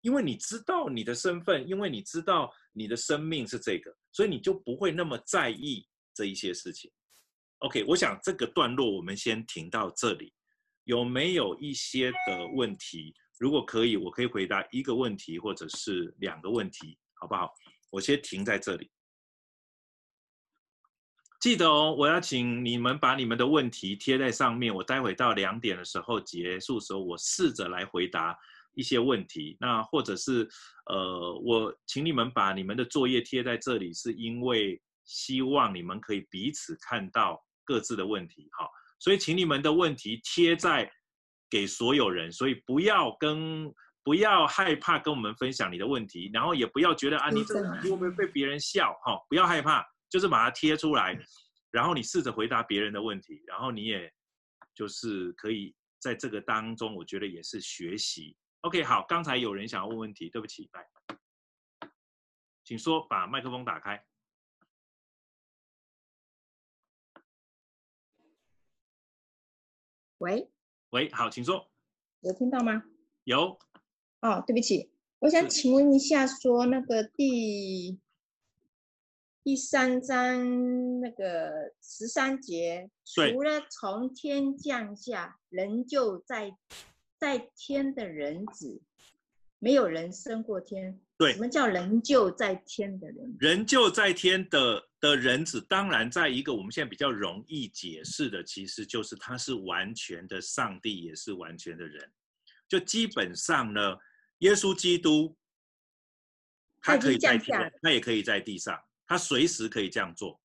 [0.03, 5.85] 因为你知道你的身份，因为你知道你的生命是这个，所以你就不会那么在意
[6.15, 6.89] 这一些事情。
[7.65, 10.35] OK，我想这个段落我们先停到这里，
[10.85, 13.15] 有没有一些的问题？
[13.39, 17.51] 如果可以，我可以回答一个问题或者是两个问题，好不好？
[17.89, 18.91] 我先停在这里。
[21.41, 24.75] 记得哦，我要请你们把你们的问题贴在上面。
[24.75, 28.39] 我待会到两点的时候结束的时候，我试着来回答
[28.75, 29.57] 一些问题。
[29.59, 30.47] 那或者是
[30.85, 38.49] 呃，我请你们把你们的作业贴在这里，是因为希望你们可以彼此看到各自的问题。
[38.53, 40.93] 好，所以请你们的问题贴在。
[41.51, 43.73] 给所有人，所以不要跟
[44.03, 48.93] 不要害怕跟我们分享你的问题，然后也不要觉得啊，你这个问题会不会被别人笑？
[49.05, 51.17] 哈，不要害怕，就是把它贴出来，
[51.71, 54.13] 然后你试着回答别人的问题，然后你也
[54.75, 58.37] 就是可以在这个当中，我觉得也是学习。
[58.63, 60.85] OK，好，刚才有人想要问问题，对不起，来，
[62.65, 64.05] 请说，把麦克风打开。
[70.19, 70.51] 喂。
[70.91, 71.69] 喂，好，请说。
[72.21, 72.85] 有听到吗？
[73.25, 73.59] 有。
[74.21, 78.01] 哦，对不起，我想请问一下，说那个第
[79.43, 86.57] 第三章那个十三节，除了从天降下，仍旧在
[87.19, 88.81] 在天的人子，
[89.59, 91.01] 没有人升过天。
[91.17, 93.37] 对，什么叫人就在天的人？
[93.39, 102.13] 人就在天的的人子，当然，在一个我们现在比较容易解释的，其实就是他是完全的上帝，也是完全的人。
[102.69, 103.97] 就基本上呢，
[104.39, 105.37] 耶稣基督，
[106.81, 110.41] 他可以在天，他也可以在地上，他随时可以这样做。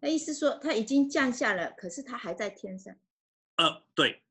[0.00, 2.94] 他意思说他已经降下了，可是他还在天上。
[3.56, 4.22] 呃，对，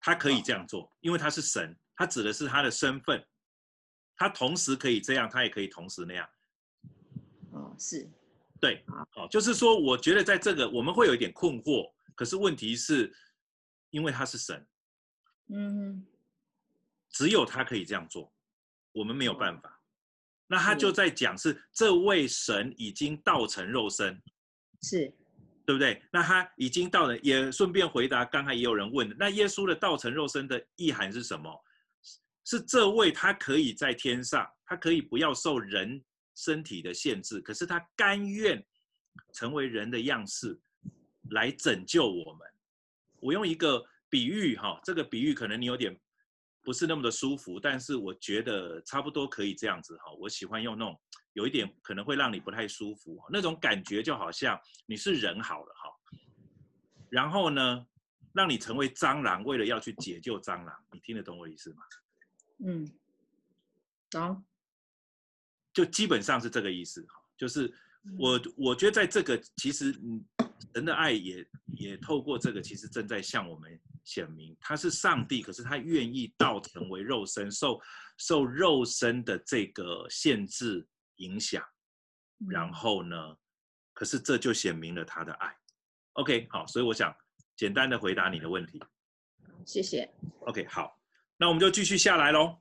[0.00, 1.74] 他可以这样做，因为他是神。
[2.02, 3.24] 他指的是他的身份，
[4.16, 6.28] 他同时可以这样，他也可以同时那样。
[7.52, 8.10] 哦，是，
[8.60, 8.84] 对，
[9.14, 13.14] 哦，就是说，我觉得在这个我们会有一点困惑，可是问题是，
[13.90, 14.66] 因为他是神，
[15.54, 16.04] 嗯，
[17.08, 18.32] 只有他可以这样做，
[18.90, 19.80] 我们没有办法。
[20.48, 24.20] 那他就在讲是这位神已经道成肉身，
[24.82, 25.14] 是。
[25.64, 26.02] 对不对？
[26.10, 31.64] 那他已经到了，也顺便回答刚才也有人问的，那耶稣的道成肉身的意涵是什么？
[32.44, 36.02] 是这位他可以在天上，他可以不要受人
[36.34, 38.64] 身体的限制，可是他甘愿
[39.34, 40.58] 成为人的样式
[41.30, 42.48] 来拯救我们。
[43.20, 45.98] 我用一个比喻哈，这个比喻可能你有点
[46.62, 50.12] 不是那么的舒服，但是我觉得差不多可以这样子哈。
[50.18, 50.98] 我喜欢用那种。
[51.34, 56.18] 有一点可能会让你不太舒服，那种感觉就好像你是人好了哈，
[57.08, 57.86] 然后呢，
[58.34, 61.82] 让你成为蟑螂，为了要去解救蟑螂，你听得懂我意思吗？
[62.64, 62.86] 嗯，
[64.10, 64.44] 懂。
[65.72, 67.72] 就基本上是这个意思哈，就是
[68.18, 70.24] 我我觉得在这个其实嗯，
[70.74, 71.46] 人的爱也
[71.76, 77.80] 也透过这个其实正在向我们显明，他是上帝，可是他愿意道成为肉身，受
[78.18, 80.86] 受肉身的这个限制。
[81.16, 81.62] 影响，
[82.48, 83.16] 然后呢？
[83.92, 85.54] 可是这就显明了他的爱。
[86.14, 87.14] OK，好，所以我想
[87.54, 88.82] 简单的回答你的问题。
[89.64, 90.10] 谢谢。
[90.40, 90.98] OK，好，
[91.42, 92.56] 那我们就继续下来喽。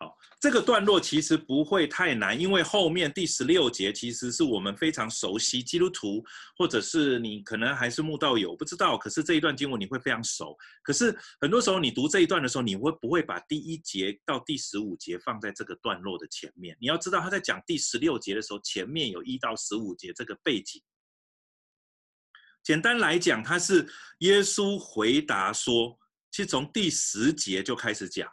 [0.00, 6.24] 好，这个段落其实不会太难，因为后面第十六节其实是我们非常熟悉，基督徒
[6.58, 8.98] 或者是你可能还是慕道友，不知道。
[8.98, 10.56] 可是这一段经文你会非常熟。
[10.82, 16.76] 可是很多时候你读这一段的时候，你会不会把第一节到第十五节放在这个段落的前面？
[16.80, 20.82] 你要知道他在讲第十六节的时候，前面有一到十五节这个背景。
[22.64, 23.86] 简单来讲，他是
[24.18, 25.96] 耶稣回答说，
[26.36, 28.30] 其实从第十节就开始讲。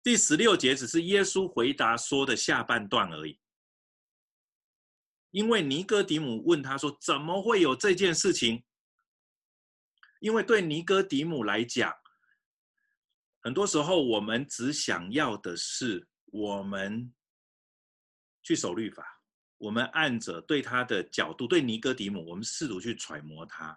[0.00, 3.36] 第十六节只是耶稣回答说的下半段而已，
[5.32, 8.62] 因为尼哥底母问他说：“怎么会有这件事情？”
[10.22, 11.92] 因为对尼哥底母来讲，
[13.40, 17.12] 很多时候我们只想要的是我们
[18.44, 19.04] 去守律法，
[19.58, 23.76] 我们按着对他的角度，对尼哥底母，我们试图去揣摩他。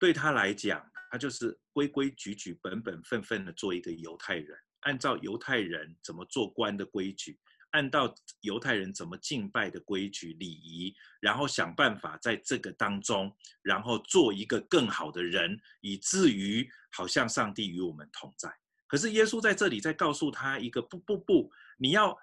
[0.00, 7.38] 对他来讲，他就是规规矩矩、本本分分的做一个犹太人，按照犹太人怎么做官的规矩。
[7.72, 18.48] 按照犹太人怎么敬拜的规矩礼仪，然后想办法在这个当中，然后做一个更好的人，以至于好像上帝与我们同在。
[18.86, 22.16] 可是耶稣在这里在告诉他一个不不不，你要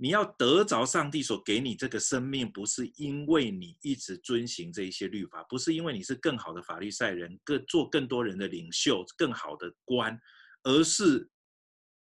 [0.00, 10.18] 你要得着上帝所给你这个生命，不是因为你一直遵行这一些律法，不是因为你是更好的法律赛人，更做更多人的领袖，更好的官，
[10.62, 11.28] 而是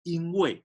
[0.03, 0.62] 因为。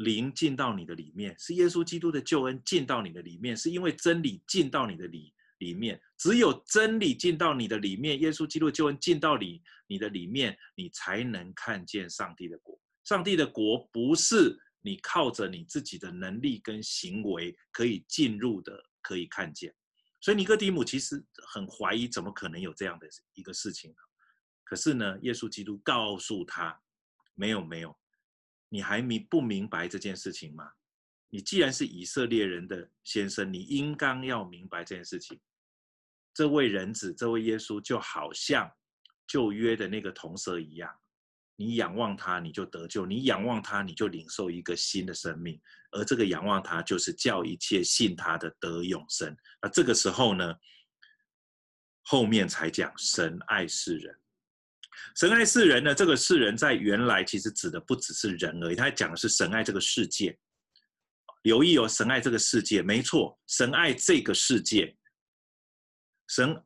[0.00, 6.00] 灵进到你的里面，是耶稣基督的救恩进到你的里面，是因为真理进到你的里里面。
[6.16, 12.80] 只有真理进到你的里面，耶稣基督的救恩进到你你的里面，你才能看见上帝的国。
[13.04, 19.74] 上帝的国不是你靠着你自己的能力跟行为可以进入的，可以看见。
[20.20, 23.96] 所以尼哥底母其实很怀疑，怎么可能有这样的一个事情呢？
[24.64, 26.80] 可是呢，耶稣基督告诉他，
[27.34, 27.96] 没有，没有。
[28.68, 30.70] 你还明不明白这件事情吗？
[31.28, 35.40] 你既然是以色列人的先生，你应当要明白这件事情。
[36.32, 38.70] 这位人子，这位耶稣，就好像
[39.26, 40.94] 旧约的那个童蛇一样，
[41.60, 45.60] 你仰望他，你就得救；你仰望他，你就领受一个新的生命。
[45.90, 49.36] 而这个仰望他，就是叫一切信他的得永生。
[49.60, 50.54] 那这个时候呢，
[52.04, 54.18] 后面才讲神爱世人。
[55.16, 55.94] 神爱世人呢？
[55.94, 60.38] 这个世人在原来其实指的不只是人而已，他讲的是神爱这个世界。
[61.42, 64.96] 留意哦，神爱这个世界，没错，神爱这个世界，
[66.28, 66.64] 神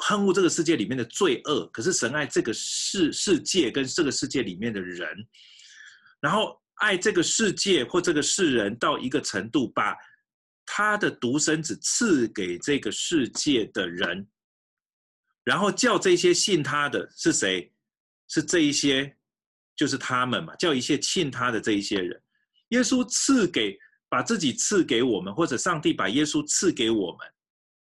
[0.00, 5.08] 恨恶这个世界里面的罪恶，可是神爱这个世世界跟这个世界里面的人，
[6.20, 9.94] 然后爱这个世界或这个世人到一个程度，把
[10.64, 14.26] 他的独生子赐给这个世界的人。
[15.42, 17.72] 然后叫这些信他的是谁？
[18.28, 19.16] 是这一些，
[19.74, 20.54] 就是他们嘛。
[20.56, 22.22] 叫一些信他的这一些人，
[22.68, 23.76] 耶稣赐给，
[24.08, 27.28] 把自己赐给我们，或者上帝把耶稣赐给我们，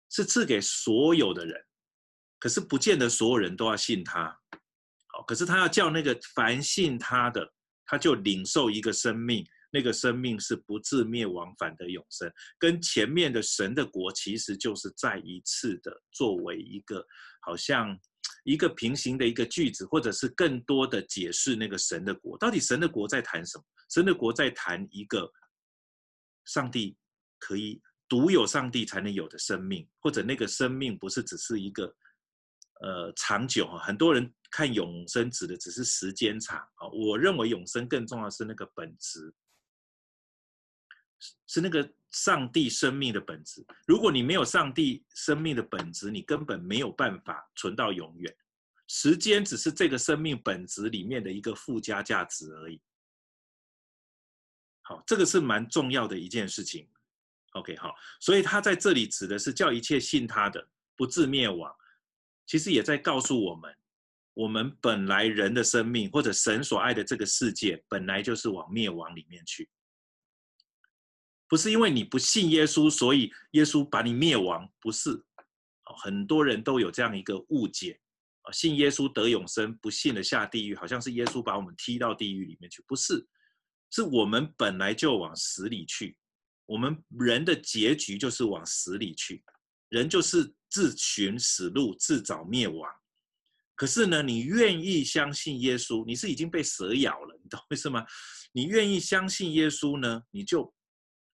[0.09, 1.66] 是赐给所有的人。
[2.39, 4.37] 可是不见得所有人都要信他。
[5.07, 7.53] 好，可是他要叫那个凡信他的，
[7.85, 9.45] 他就领受一个生命。
[9.69, 12.31] 那个生命是不自灭亡，反得永生。
[12.57, 17.05] 跟前面的神的国，其实就是再一次的作为一个，
[17.41, 17.95] 好像
[18.45, 22.37] 一个平行的一个句子，或者是更多的解释那个神的国。
[22.37, 23.63] 到底神的国在谈什么？
[23.89, 25.29] 神的国在谈一个
[26.45, 26.97] 上帝
[27.37, 31.93] 可以独有上帝才能有的生命，或者那个生命不是只是一个
[32.81, 33.77] 呃长久哈。
[33.79, 39.33] 很多人看永生指的只是时间长啊，我认为永生更重要是那个本质。
[41.47, 43.65] 是那个上帝生命的本质。
[43.87, 48.37] 如果你没有上帝生命的本质，你根本没有办法存到永远。
[48.87, 52.79] 时间只是这个生命本质里面的一个附加价值而已。
[54.83, 56.87] 好，这个是蛮重要的一件事情。
[57.53, 61.75] OK，好，所以他在这里指的是叫一切信他的不至灭亡。
[62.47, 63.75] 其实也在告诉我们，
[64.33, 69.69] 我们本来人的生命或者神所爱的这个世界，本来就是往灭亡里面去。
[71.47, 75.23] 不是因为你不信耶稣，所以耶稣把你灭亡，不是。
[76.03, 77.99] 很多人都有这样一个误解，
[78.51, 83.25] 信耶稣得永生，不信的下地狱，好像是耶稣把我们踢到地狱里面去，不是，
[83.89, 86.17] 是我们本来就往死里去，
[86.65, 89.41] 我们人的结局就是往死里去，
[89.87, 92.89] 人就是自寻死路，自找灭亡。
[93.75, 98.05] 可是呢，你愿意相信耶稣，你是已经被蛇咬了，你懂为什么？
[98.51, 100.73] 你愿意相信耶稣呢，你就。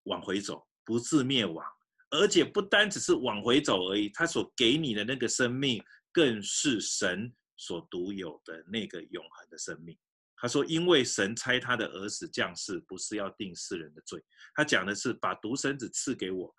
[0.07, 1.65] 往回走，不自灭亡，
[2.09, 5.81] 而且不单只是往回走而已，他所给你的那个生命，
[6.11, 9.97] 更是神所独有的那个永恒的生命。
[10.35, 14.21] 他说：“因为神差他的儿子降世，不是要定世人的罪。
[14.53, 16.53] 他讲的是把独生子赐给我。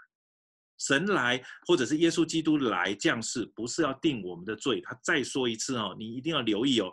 [0.78, 4.80] 神来，或者是耶稣基督来降世，不是要定我们的罪。
[4.80, 6.92] 他再说一次哦，你一定要留意哦，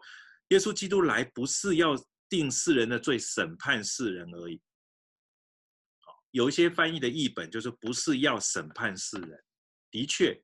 [0.50, 1.96] 耶稣基督来不是要
[2.30, 4.62] 定世人的罪，审判世人而已。”
[6.06, 9.44] 好有一些翻译的译本就是不是要审判世人，
[9.90, 10.40] 的确，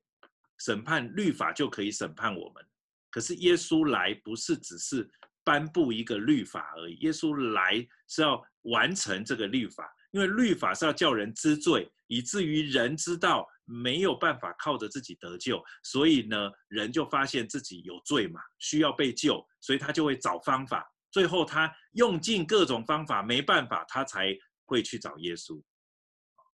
[0.58, 2.64] 审判律法就可以审判我们。
[3.10, 5.08] 可是耶稣来不是只是
[5.44, 9.90] 颁布一个律法而已，耶稣来是要完成这个律法。
[10.18, 20.84] 因为律法是要叫人知罪，以至于人知道没有办法靠着自己得救，所以呢，人就发现自己有罪嘛，需要被救，所以他就会找方法。
[21.12, 25.62] 最后他用尽各种方法，没办法，他才会去找耶稣。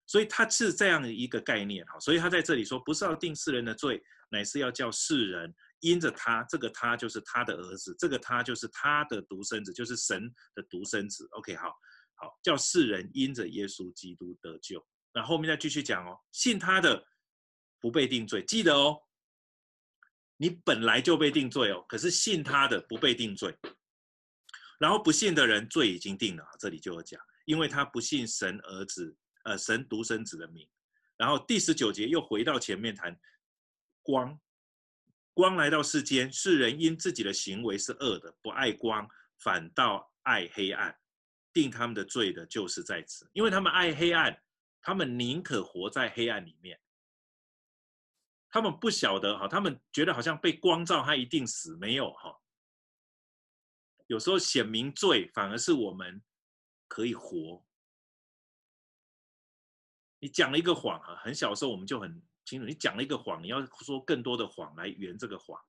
[0.06, 4.00] 所以他是这样的一个概念哈，所以他在这里说，不是要定世人的罪，
[4.30, 11.28] 乃是要叫世人因着他，这个他就是他的儿子，这个他就是他的独生子，就是神的独生子。
[11.32, 11.74] OK，好，
[12.18, 14.86] 好，叫世人因着耶稣基督得救。
[15.12, 17.04] 那后面再继续讲哦，信他的
[17.80, 19.00] 不被定罪，记得哦，
[20.36, 23.56] 你本来就被定罪哦，可是信他的不被定罪。
[24.78, 29.16] 然后不信的人罪已经定了，这里就有讲，因为他不信神儿子。
[29.44, 30.68] 呃，神独生子的名，
[31.16, 33.18] 然后第十九节又回到前面谈
[34.02, 34.38] 光，
[35.32, 39.08] 光来到世间，世人因自己的行为是恶的，不爱光，
[39.38, 40.94] 反倒爱黑暗，
[41.60, 44.40] 定他们的罪的就是在此，因为他们爱黑暗，
[44.80, 46.80] 他们宁可活在黑暗里面，
[48.48, 52.38] 他们不晓得哈，他们觉得好像被光照，他一定死，没有哈，
[54.06, 56.22] 有时候显明罪，反而是我们
[56.86, 57.64] 可以活。
[60.20, 65.60] 你讲了一个谎啊，很小的时候我们就很清楚，你讲了一个谎，你要说更多的谎来圆这个谎。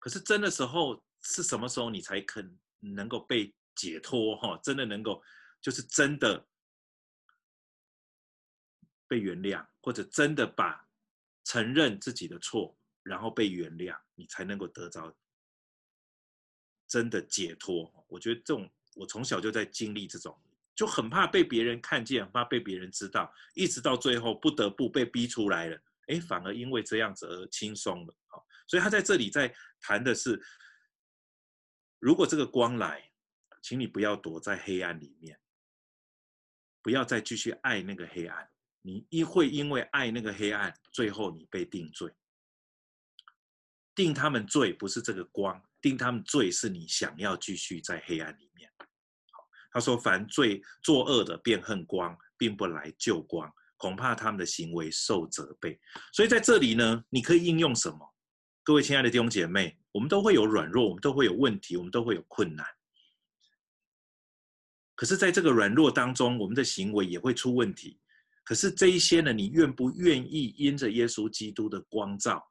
[0.00, 4.60] 可是真的时候是什么时候你才肯能够被解脱哈？
[4.62, 5.22] 真的能够
[5.62, 6.46] 就是真的
[9.08, 10.86] 被原谅，或者真的把
[11.44, 15.16] 承认自己的错，然后被原谅，你才能够得着
[16.86, 17.90] 真的解脱。
[18.06, 20.38] 我觉得这种我从小就在经历这种。
[20.72, 25.78] 就很怕被别人看见，很怕被别人知道，一直到最后不得不被逼出来了。
[26.06, 28.14] 哎，反而因为这样子而轻松了。
[28.66, 30.40] 所以他在这里在谈的是，
[31.98, 33.09] 如果这个光来，
[33.60, 35.38] 请你不要躲在黑暗里面，
[36.82, 38.50] 不要再继续爱那个黑暗。
[38.82, 42.10] 你一会因为爱那个黑暗，最后你被定罪。
[43.94, 48.70] 定他们罪不是这个光，定他们罪是你想要继续在黑暗里面。
[49.72, 55.78] 他说：“凡罪作恶的，便恨光，并不来救光，恐怕他们的行为受责备。
[56.12, 57.98] 所以在这里呢，你可以应用什么？
[58.62, 62.66] 各位亲爱的弟兄姐妹，我们都会有软弱，我们都会有问题，我们都会有困难。
[65.00, 67.98] 可是，在这个软弱当中，我们的行为也会出问题。
[68.44, 72.46] 可是这一些呢，你愿不愿意因着耶稣基督的光照，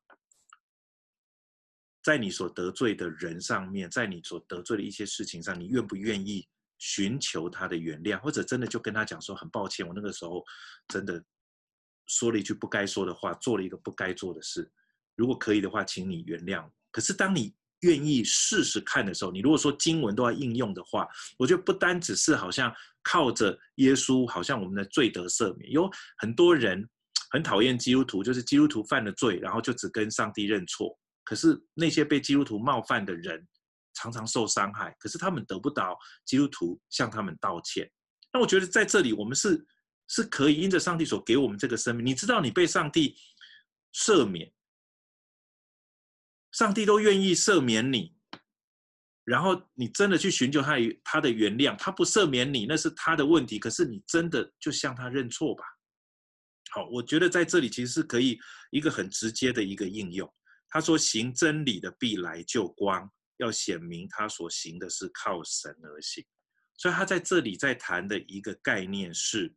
[2.02, 6.48] 在你所得罪的人上面，在你所得罪的一些事情上，你愿不愿意？”
[6.82, 10.42] 寻求他的原谅，或者真的就跟他讲说，很抱歉，我那个时候
[10.88, 11.24] 真的
[12.08, 14.72] 说了一句不该说的话，做了一个不该做的事。
[15.16, 16.68] 如果可以的话，请你原谅。
[16.90, 21.08] 可是当你愿意试试看的时候，你如果说经文都要应用的话，
[21.38, 22.74] 我觉得不单只是好像
[23.04, 25.72] 靠着耶稣，好像我们的罪得赦免。
[25.72, 26.88] 有很多人
[27.32, 30.98] 很讨厌基督徒，就是基督徒犯了罪，然后就只跟上帝认错。
[31.24, 33.48] 可是那些被基督徒冒犯的人，
[33.94, 37.90] 常常受伤害，可是他们得不到基督徒向他们道歉。
[38.34, 39.64] 那我觉得在这里，我们是
[40.08, 43.16] 是可以因着上帝所给我们这个生命，你知道你被上帝
[43.94, 44.52] 赦免，
[46.52, 48.16] 上帝都愿意赦免你，
[49.24, 55.64] 然后你真的去寻求他他的原谅，他不赦免你那是他的问题，可是你真的就向他认错吧。
[56.72, 58.40] 好，我觉得在这里其实是可以
[58.72, 60.32] 一个很直接的一个应用。
[60.70, 66.22] 他说：“行真理的必来就光。”要显明他所行的是靠神而行，
[66.78, 69.56] 所以他在这里在谈的一个概念是：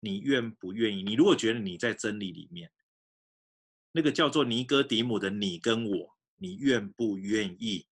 [0.00, 1.02] 你愿不愿意？
[1.02, 2.70] 你如果觉得你在真理里面，
[3.96, 7.86] 那个叫做尼哥底母的你跟我，你愿不愿意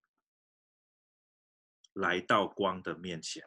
[1.92, 3.44] 来到光的面前？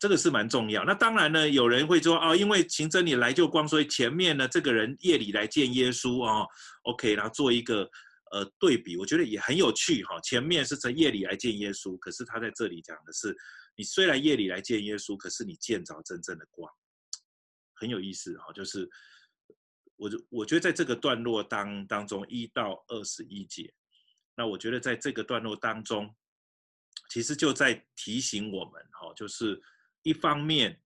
[0.00, 0.82] 这个是蛮重要。
[0.84, 6.48] 那当然呢，有人会说哦，因为行真理来就光，所以前面呢，这个人夜里来见耶稣哦
[6.84, 7.90] ，OK，然后做一个。
[8.32, 10.20] 呃，对比我觉得也很有趣哈。
[10.20, 13.34] 前面是在夜里来见耶稣，可是他在这里讲的是，
[13.76, 16.68] 你虽然夜里来见耶稣，可是你见着真正的光，
[17.74, 18.52] 很有意思哈。
[18.52, 18.90] 就是
[19.96, 23.72] 我我觉得在这个段落当当中一到二十一节，
[24.36, 26.14] 那我觉得在这个段落当中，
[27.10, 29.60] 其实就在提醒我们哈，就是
[30.02, 30.80] 一方面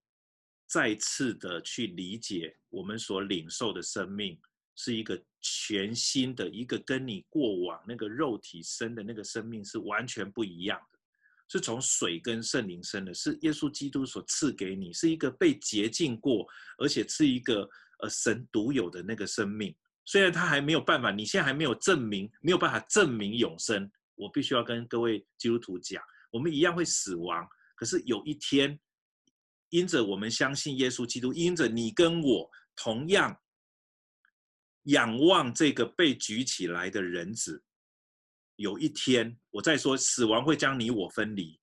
[0.67, 4.41] 再次的去理解我们所领受的生命。
[4.77, 10.99] 是一个全新的一个，跟你过往那个肉体生的那个生命是完全不一样的，
[11.51, 16.47] 是从水跟圣灵生的，是耶稣基督所赐给你，是一个被洁净过，
[16.79, 17.69] 而且是一个
[18.03, 19.75] 呃神独有的那个生命。
[20.05, 23.91] 虽然他还没有办法，你现在还没有证明，没有办法证明永生。
[24.17, 28.79] 我必须要跟各位基督徒讲，我们一样会死亡，可是有一天，
[29.69, 33.41] 因着我们相信耶稣基督，因着你跟我同样
[34.85, 37.63] 仰望这个被举起来的人子，
[38.57, 41.59] 有一天，我再说，死亡会将你我分离。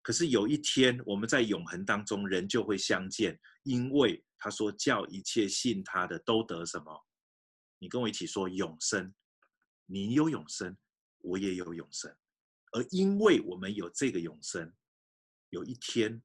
[0.00, 7.06] 可是有一天，我们在永恒当中，人就会相见，因为他说叫一切信他的都得什么？
[7.78, 9.14] 你跟我一起说永生。
[9.84, 10.76] 你有永生，
[11.18, 12.10] 我也有永生。
[12.72, 14.72] 而因为我们有这个永生，
[15.50, 16.22] 有一天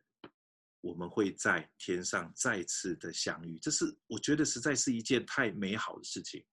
[0.79, 3.59] 我们会在天上再次的相遇。
[3.59, 6.45] 这是我觉得实在是一件太美好的事情。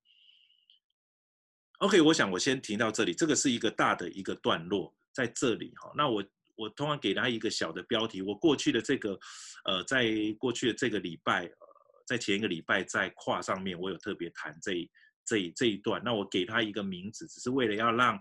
[1.78, 3.14] OK，我想我先停到这里。
[3.14, 5.92] 这个是一个大的一个段落，在这里哈。
[5.94, 6.24] 那我。
[6.54, 8.22] 我通常给他一个小的标题。
[8.22, 9.18] 我过去的这个，
[9.64, 14.90] 呃，在过去的这个礼拜，呃，在前一个礼拜在跨上面，我有特别谈这
[15.24, 16.02] 这一这一段。
[16.04, 18.20] 那我给他一个名字，只是为了要让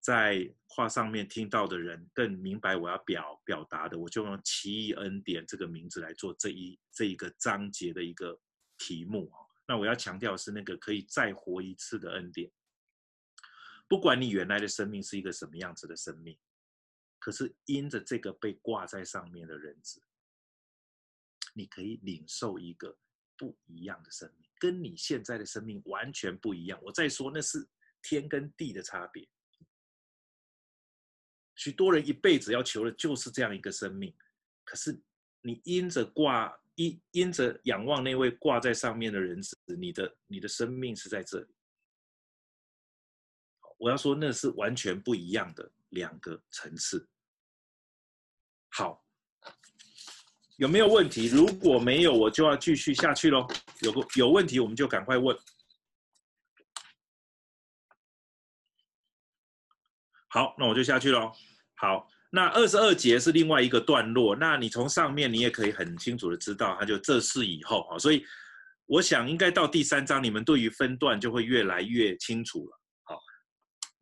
[0.00, 8.36] 在跨上面听到的人更明白我要表表达的，我就用奇异恩典这个名字来做这一这一个章节的一个
[8.78, 9.30] 题目。
[9.68, 12.50] 那我要强调是那个可以再活一次的恩典，
[13.86, 16.36] 不管你原来的生命是一个什么样子的生命。
[17.22, 20.02] 可是因着这个被挂在上面的人子，
[21.54, 22.98] 你可以领受一个
[23.36, 26.76] 不一样的生命，跟你现在的生命完全不一样。
[26.82, 27.64] 我再说，那是
[28.02, 29.28] 天跟地的差别。
[31.54, 34.12] 许多人一辈子要求的就是这样一个生命，
[34.64, 35.00] 可是
[35.42, 41.54] 你因着挂，因因着仰望那位挂在上面的人子，你的你的生命是在这里。
[43.78, 47.08] 我要说，那是完全不一样的两个层次。
[48.74, 49.04] 好，
[50.56, 51.26] 有没有问题？
[51.26, 53.46] 如果没有，我就要继续下去喽。
[53.82, 55.36] 有个有问题，我们就赶快问。
[60.28, 61.30] 好，那我就下去喽。
[61.74, 64.34] 好，那二十二节是另外一个段落。
[64.34, 67.98] 那你从上面你也可以很清楚的知道，它就这是以后啊。
[67.98, 68.24] 所以
[68.86, 72.81] 我想应该到第三章，你们对于分段就会越来越清楚了。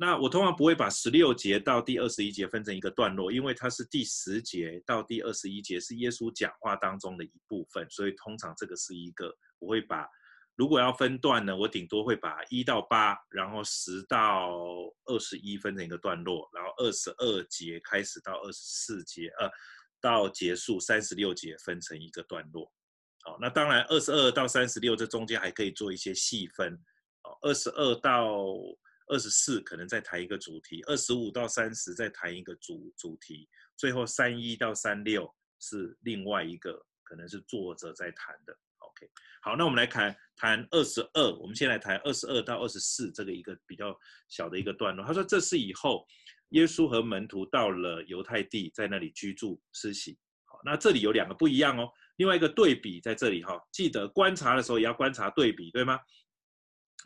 [0.02, 10.08] 那我通常不会把十六节到第二十一节分成一个段落，因为它是第十节到第二十一节是耶稣讲话当中的一部分，所以通常这个是一个我会把，
[10.56, 14.56] 如果要分段呢，我顶多会把一到八，然后十到
[15.04, 19.50] 二十一分成一个段落，然后二十二节开始到二十四节，呃，
[20.00, 22.72] 到结束三十六节分成一个段落。
[23.22, 26.72] 好，那当然二十二到三十六这中间还可以做一些细分，
[27.24, 28.46] 哦，二十二到。
[29.10, 38.56] 二十四可能再谈一个主题，二十五到三十再谈一个主主题，最后三一到三六是另外一个，可能是作者在谈的。
[38.78, 39.10] OK，
[39.42, 43.98] 好，那我们来看谈二十二，我们先来谈二十二到二十四这个一个比较
[44.28, 45.04] 小的一个段落。
[45.04, 46.06] 他说这是以后
[46.50, 50.16] 耶稣和门徒到了犹太地，在那里居住施洗。
[50.44, 55.98] 好，那这里有两个不一样哦，另外一个对比在这里哈，记得观察的时候也要观察对比，对吗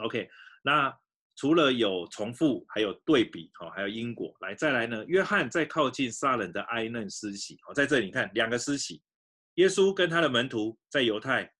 [0.01, 0.29] ？OK，
[0.63, 0.95] 那。
[1.37, 4.35] 除了有重复，还有对比，好，还有因果。
[4.41, 5.05] 来，再来呢？
[5.07, 9.03] 约翰在靠近撒冷的哀嫩施洗，好，在这里你看两个施洗，
[9.55, 11.53] 耶稣跟他的门徒在犹太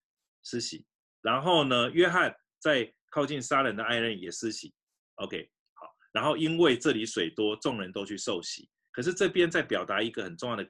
[0.44, 0.86] 施洗，
[1.22, 4.72] 然后呢，约翰在靠近撒冷的哀嫩也施洗。
[5.16, 8.68] OK，好，然后因为这里水多，众人都去受洗。
[8.92, 10.68] 可是这边在表达一个很重要的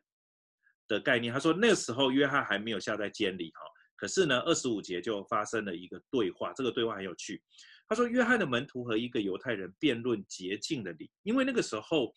[0.88, 3.60] 的概念，他说那个时候约翰还没有下在监里，哈，
[3.96, 7.42] 可是呢，二十五节就发生了一个对话，这个对话很有趣。
[7.86, 12.12] 他说：“约翰的门徒和一个犹太人辩论洁净的礼，因为那个时候，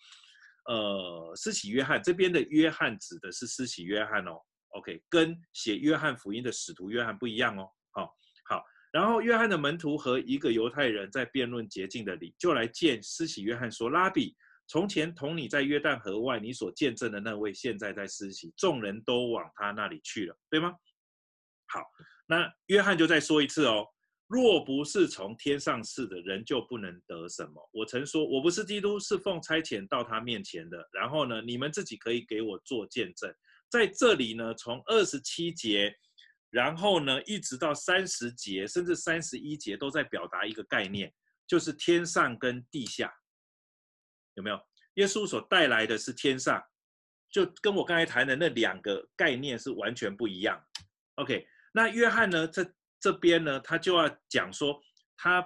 [0.65, 4.39] 呃，施洗约翰这边的约翰指的是施洗约翰哦
[4.69, 7.69] ，OK，跟写约翰福音的使徒约翰不一样哦。
[7.91, 8.15] 好，
[8.45, 8.63] 好，
[8.93, 14.35] 然后约翰的门徒和一个犹太人在辩论洁净的礼，就来见施洗约翰说：‘拉比，
[14.67, 20.73] 从前同你在约旦河外，你所见证的那位，现在在施洗，众人都往他那里去了，对吗？’
[21.67, 21.81] 好，
[22.25, 23.85] 那约翰就再说一次哦。”
[24.27, 27.69] 若不是从天上赐的，人就不能得什么。
[27.71, 30.85] 我曾说，我不是基督，是奉差遣到他面前的。
[30.91, 33.33] 然后呢，你们自己可以给我做见证。
[33.69, 35.95] 在这里呢，从二十七节，
[36.49, 41.13] 然后呢，一直到三十节，甚至三十一节，都在表达一个概念，
[41.47, 43.13] 就是天上跟地下，
[44.35, 44.59] 有没有？
[44.95, 46.61] 耶稣所带来的是天上，
[47.31, 50.61] 就跟我刚才谈的那两个概念是完全不一样。
[51.15, 52.47] OK，那约翰呢？
[52.47, 52.63] 这
[52.99, 54.81] 这边呢，他就要讲说，
[55.15, 55.45] 他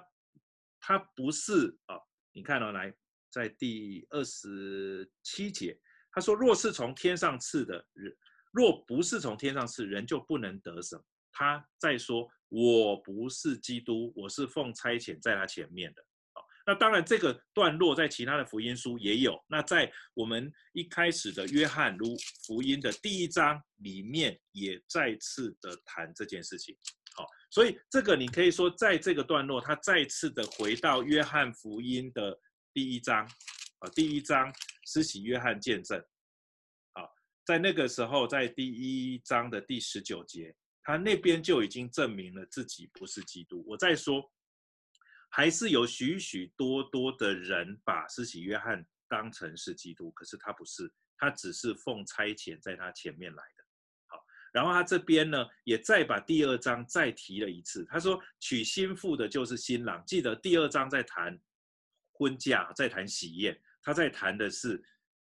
[0.79, 1.95] 他不是啊，
[2.33, 2.93] 你看到、哦、来，
[3.29, 5.79] 在第二十七节，
[6.11, 8.15] 他说，若是从天上赐的人，
[8.51, 11.03] 若不是从天上赐，人就不能得什么。
[11.31, 16.03] 他在说，我不是基督，我是奉差遣在他前面的。
[16.63, 19.41] 那当然，这个段落在其他的福音书也有。
[19.47, 21.97] 那在我们一开始的约翰
[22.45, 26.77] 福音的第一章里面，也再次的谈这件事情。
[27.51, 32.39] 所以这个你可以说，在这个段落，他再次的回到约翰福音的
[32.73, 33.23] 第一章
[33.77, 34.51] 啊，第一章
[34.87, 36.03] 施洗约翰见证。
[36.93, 37.13] 好，
[37.45, 43.63] 在那个时候，在第一章的第十九节，他那边就已经证明了自己不是基督。
[43.67, 44.31] 我再说。
[45.33, 53.60] 还是有许许多多的人把施洗约翰当成是基督，可是他不是，他只是奉差遣在他前面来的。
[54.51, 57.85] 然后他这边呢，也再把第二章再提了一次。
[57.85, 60.03] 他说娶新妇的就是新郎。
[60.05, 61.39] 记得第二章在谈
[62.11, 64.83] 婚嫁，在谈喜宴，他在谈的是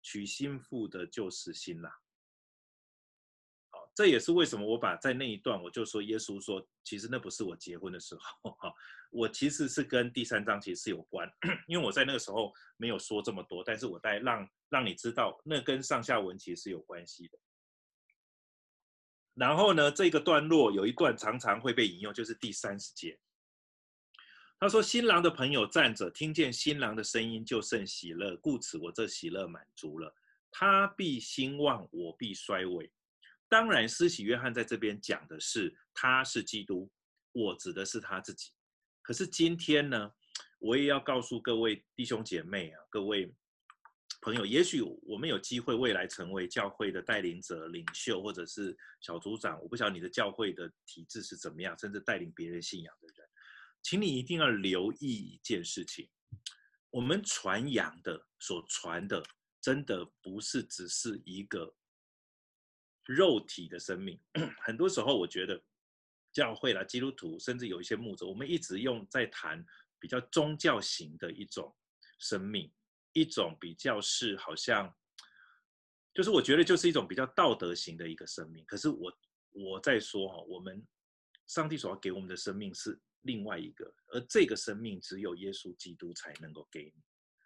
[0.01, 1.93] 娶新妇的就是新郎。
[3.71, 8.73] 好这也是为什么我把在那一段我就说耶稣说，其实那不是我结婚的时候哈，
[9.11, 11.31] 我其实是跟第三章其实是有关，
[11.69, 17.39] 因为我在那个时候没有说这么多，但是我在让让你知道那跟上下文其实是有关系的。
[19.35, 23.18] 然后呢，这个段落有一段常常会被引用，就是第三十节，
[24.61, 30.14] 他说新郎的朋友站着，听见新郎的声音就甚喜乐，故此我这喜乐满足了，
[30.51, 32.93] 他必兴旺，我必衰微。
[33.49, 36.91] 当然，施洗约翰在这边讲的是他是基督，
[37.33, 38.51] 我指的是他自己。
[39.03, 40.12] 可是今天呢，
[40.59, 43.35] 我也要告诉各位弟兄姐妹啊，各位
[44.23, 49.61] 朋友，也许我们有机会未来成为教会的带领者、领袖，或者是小组长。
[49.61, 53.29] 我不晓得你的教会的体制是怎么样，甚至带领别人信仰的人，
[53.83, 56.09] 请你一定要留意一件事情：
[56.91, 59.20] 我们传扬的、所传的，
[59.61, 61.75] 真的不是只是一个。
[63.05, 64.16] 肉体的生命，
[64.62, 65.61] 很多时候我觉得
[66.33, 69.62] 教会啦、基督徒，甚至有一些牧者，我们一直用在谈
[69.99, 71.75] 比较宗教型的一种
[72.20, 72.70] 生命，
[73.13, 74.93] 一种比较是好像，
[76.15, 78.65] 就是我觉得就是一种比较道德型的一个生命。
[78.67, 79.13] 可是我
[79.51, 80.87] 我在说哈，我们
[81.47, 87.03] 上帝所要给我们的生命是另外一个，而这个生命只有耶稣基督才能够给你。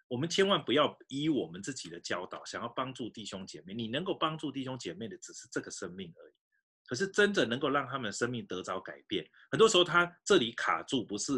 [0.07, 3.73] 我们千万不要依我们自己的教导，想要帮助弟兄姐妹。
[3.73, 6.33] 你能够帮助弟兄姐妹的只是这个生命而已。
[6.85, 11.33] 可是真的能够让他们的生命得着改变，很多时候他这里卡住，不是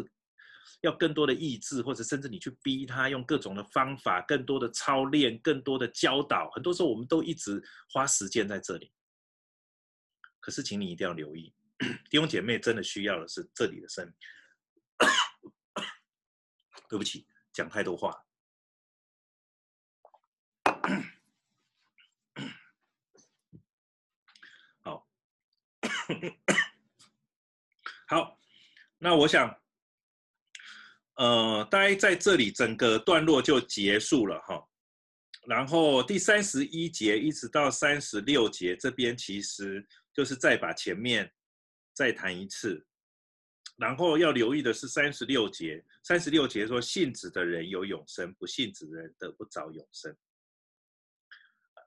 [0.82, 6.50] 要更多的意志，或者甚至你去逼他用各种的方法，更多的操练，更多的教导。
[6.50, 8.92] 很多时候我们都一直花时间在这里。
[10.40, 11.54] 可是，请你一定要留意，
[12.08, 14.14] 弟兄姐妹真的需要的是这里的生命。
[16.88, 18.24] 对不起，讲太多话。
[24.82, 25.06] 好，
[28.08, 28.40] 好，
[28.96, 29.60] 那我想，
[31.20, 34.66] 呃，大概在这里整个段落就结束了哈。
[35.46, 41.30] 然后第三十一节一直到三十六节这边，其实就是再把前面
[41.92, 42.86] 再谈一次。
[43.76, 50.16] 然后要留意的是三十六节，三十六节说信子的人有永生，不信子的人得不着永生。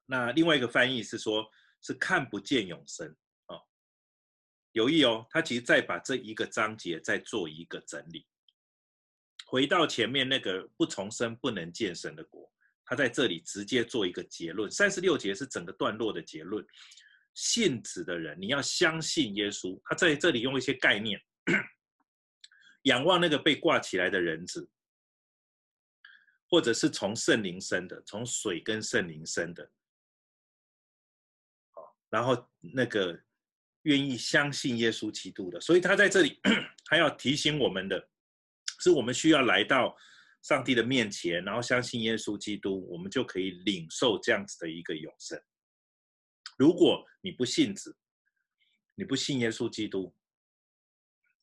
[0.05, 1.43] 那另外一个翻译是说，
[1.81, 3.07] 是看不见永生
[3.47, 3.59] 哦。
[4.73, 8.27] 留意哦，他其实再把这一个章节再做一个整理，
[9.53, 12.51] 回到前面那个不重生不能见神的国，
[12.83, 14.69] 他在这里直接做一个结论。
[14.71, 16.65] 三十六节是整个段落的结论。
[17.35, 19.79] 信子的人，你要相信耶稣。
[19.85, 21.21] 他在这里用一些概念，
[22.83, 24.67] 仰望那个被挂起来的人子，
[26.49, 29.71] 或者是从圣灵生的，从水跟圣灵生的。
[32.09, 33.21] 然后那个
[33.83, 36.39] 愿意相信耶稣基督的，所以他在这里
[36.89, 38.09] 还要提醒我们的，
[38.83, 39.95] 是我们需要来到
[40.41, 45.41] 上帝的面前，然后相信耶稣基督，我们就可以领受这样子的一个永生。
[46.57, 47.95] 如果你不信子，
[48.95, 50.13] 你不信耶稣基督，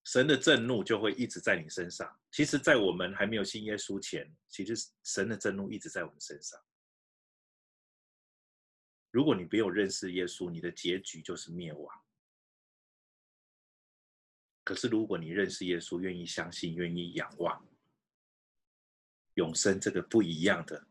[0.05, 2.15] 神的震怒就会一直在你身上。
[2.31, 6.61] 其实，在我们还没有信耶稣前，其实神的震怒一直在我们身上。
[9.11, 12.05] 如果你没有认识耶稣，你的结局就是灭亡。
[14.71, 17.61] 可是如果你认识耶稣，愿意相信，愿意仰望，
[19.35, 20.87] 永生这个不一样的，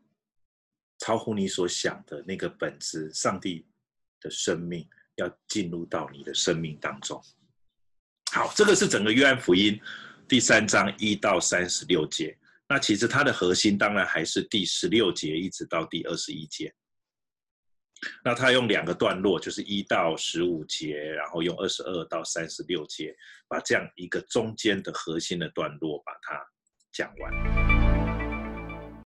[0.98, 3.66] 超乎你所想的那个本质，上帝
[4.20, 7.18] 的生命要进入到你的生命当中。
[8.32, 9.80] 好，这个是整个约翰福音
[10.28, 12.36] 第三章一到三十六节。
[12.68, 16.70] 那其实它的核心当然还是第十六节一直到第二十一节。
[18.24, 23.14] 那他用两个段落，就是一到十五节，然后用二十二到三十六节，
[23.48, 26.40] 把这样一个中间的核心的段落把它
[26.92, 27.79] 讲完。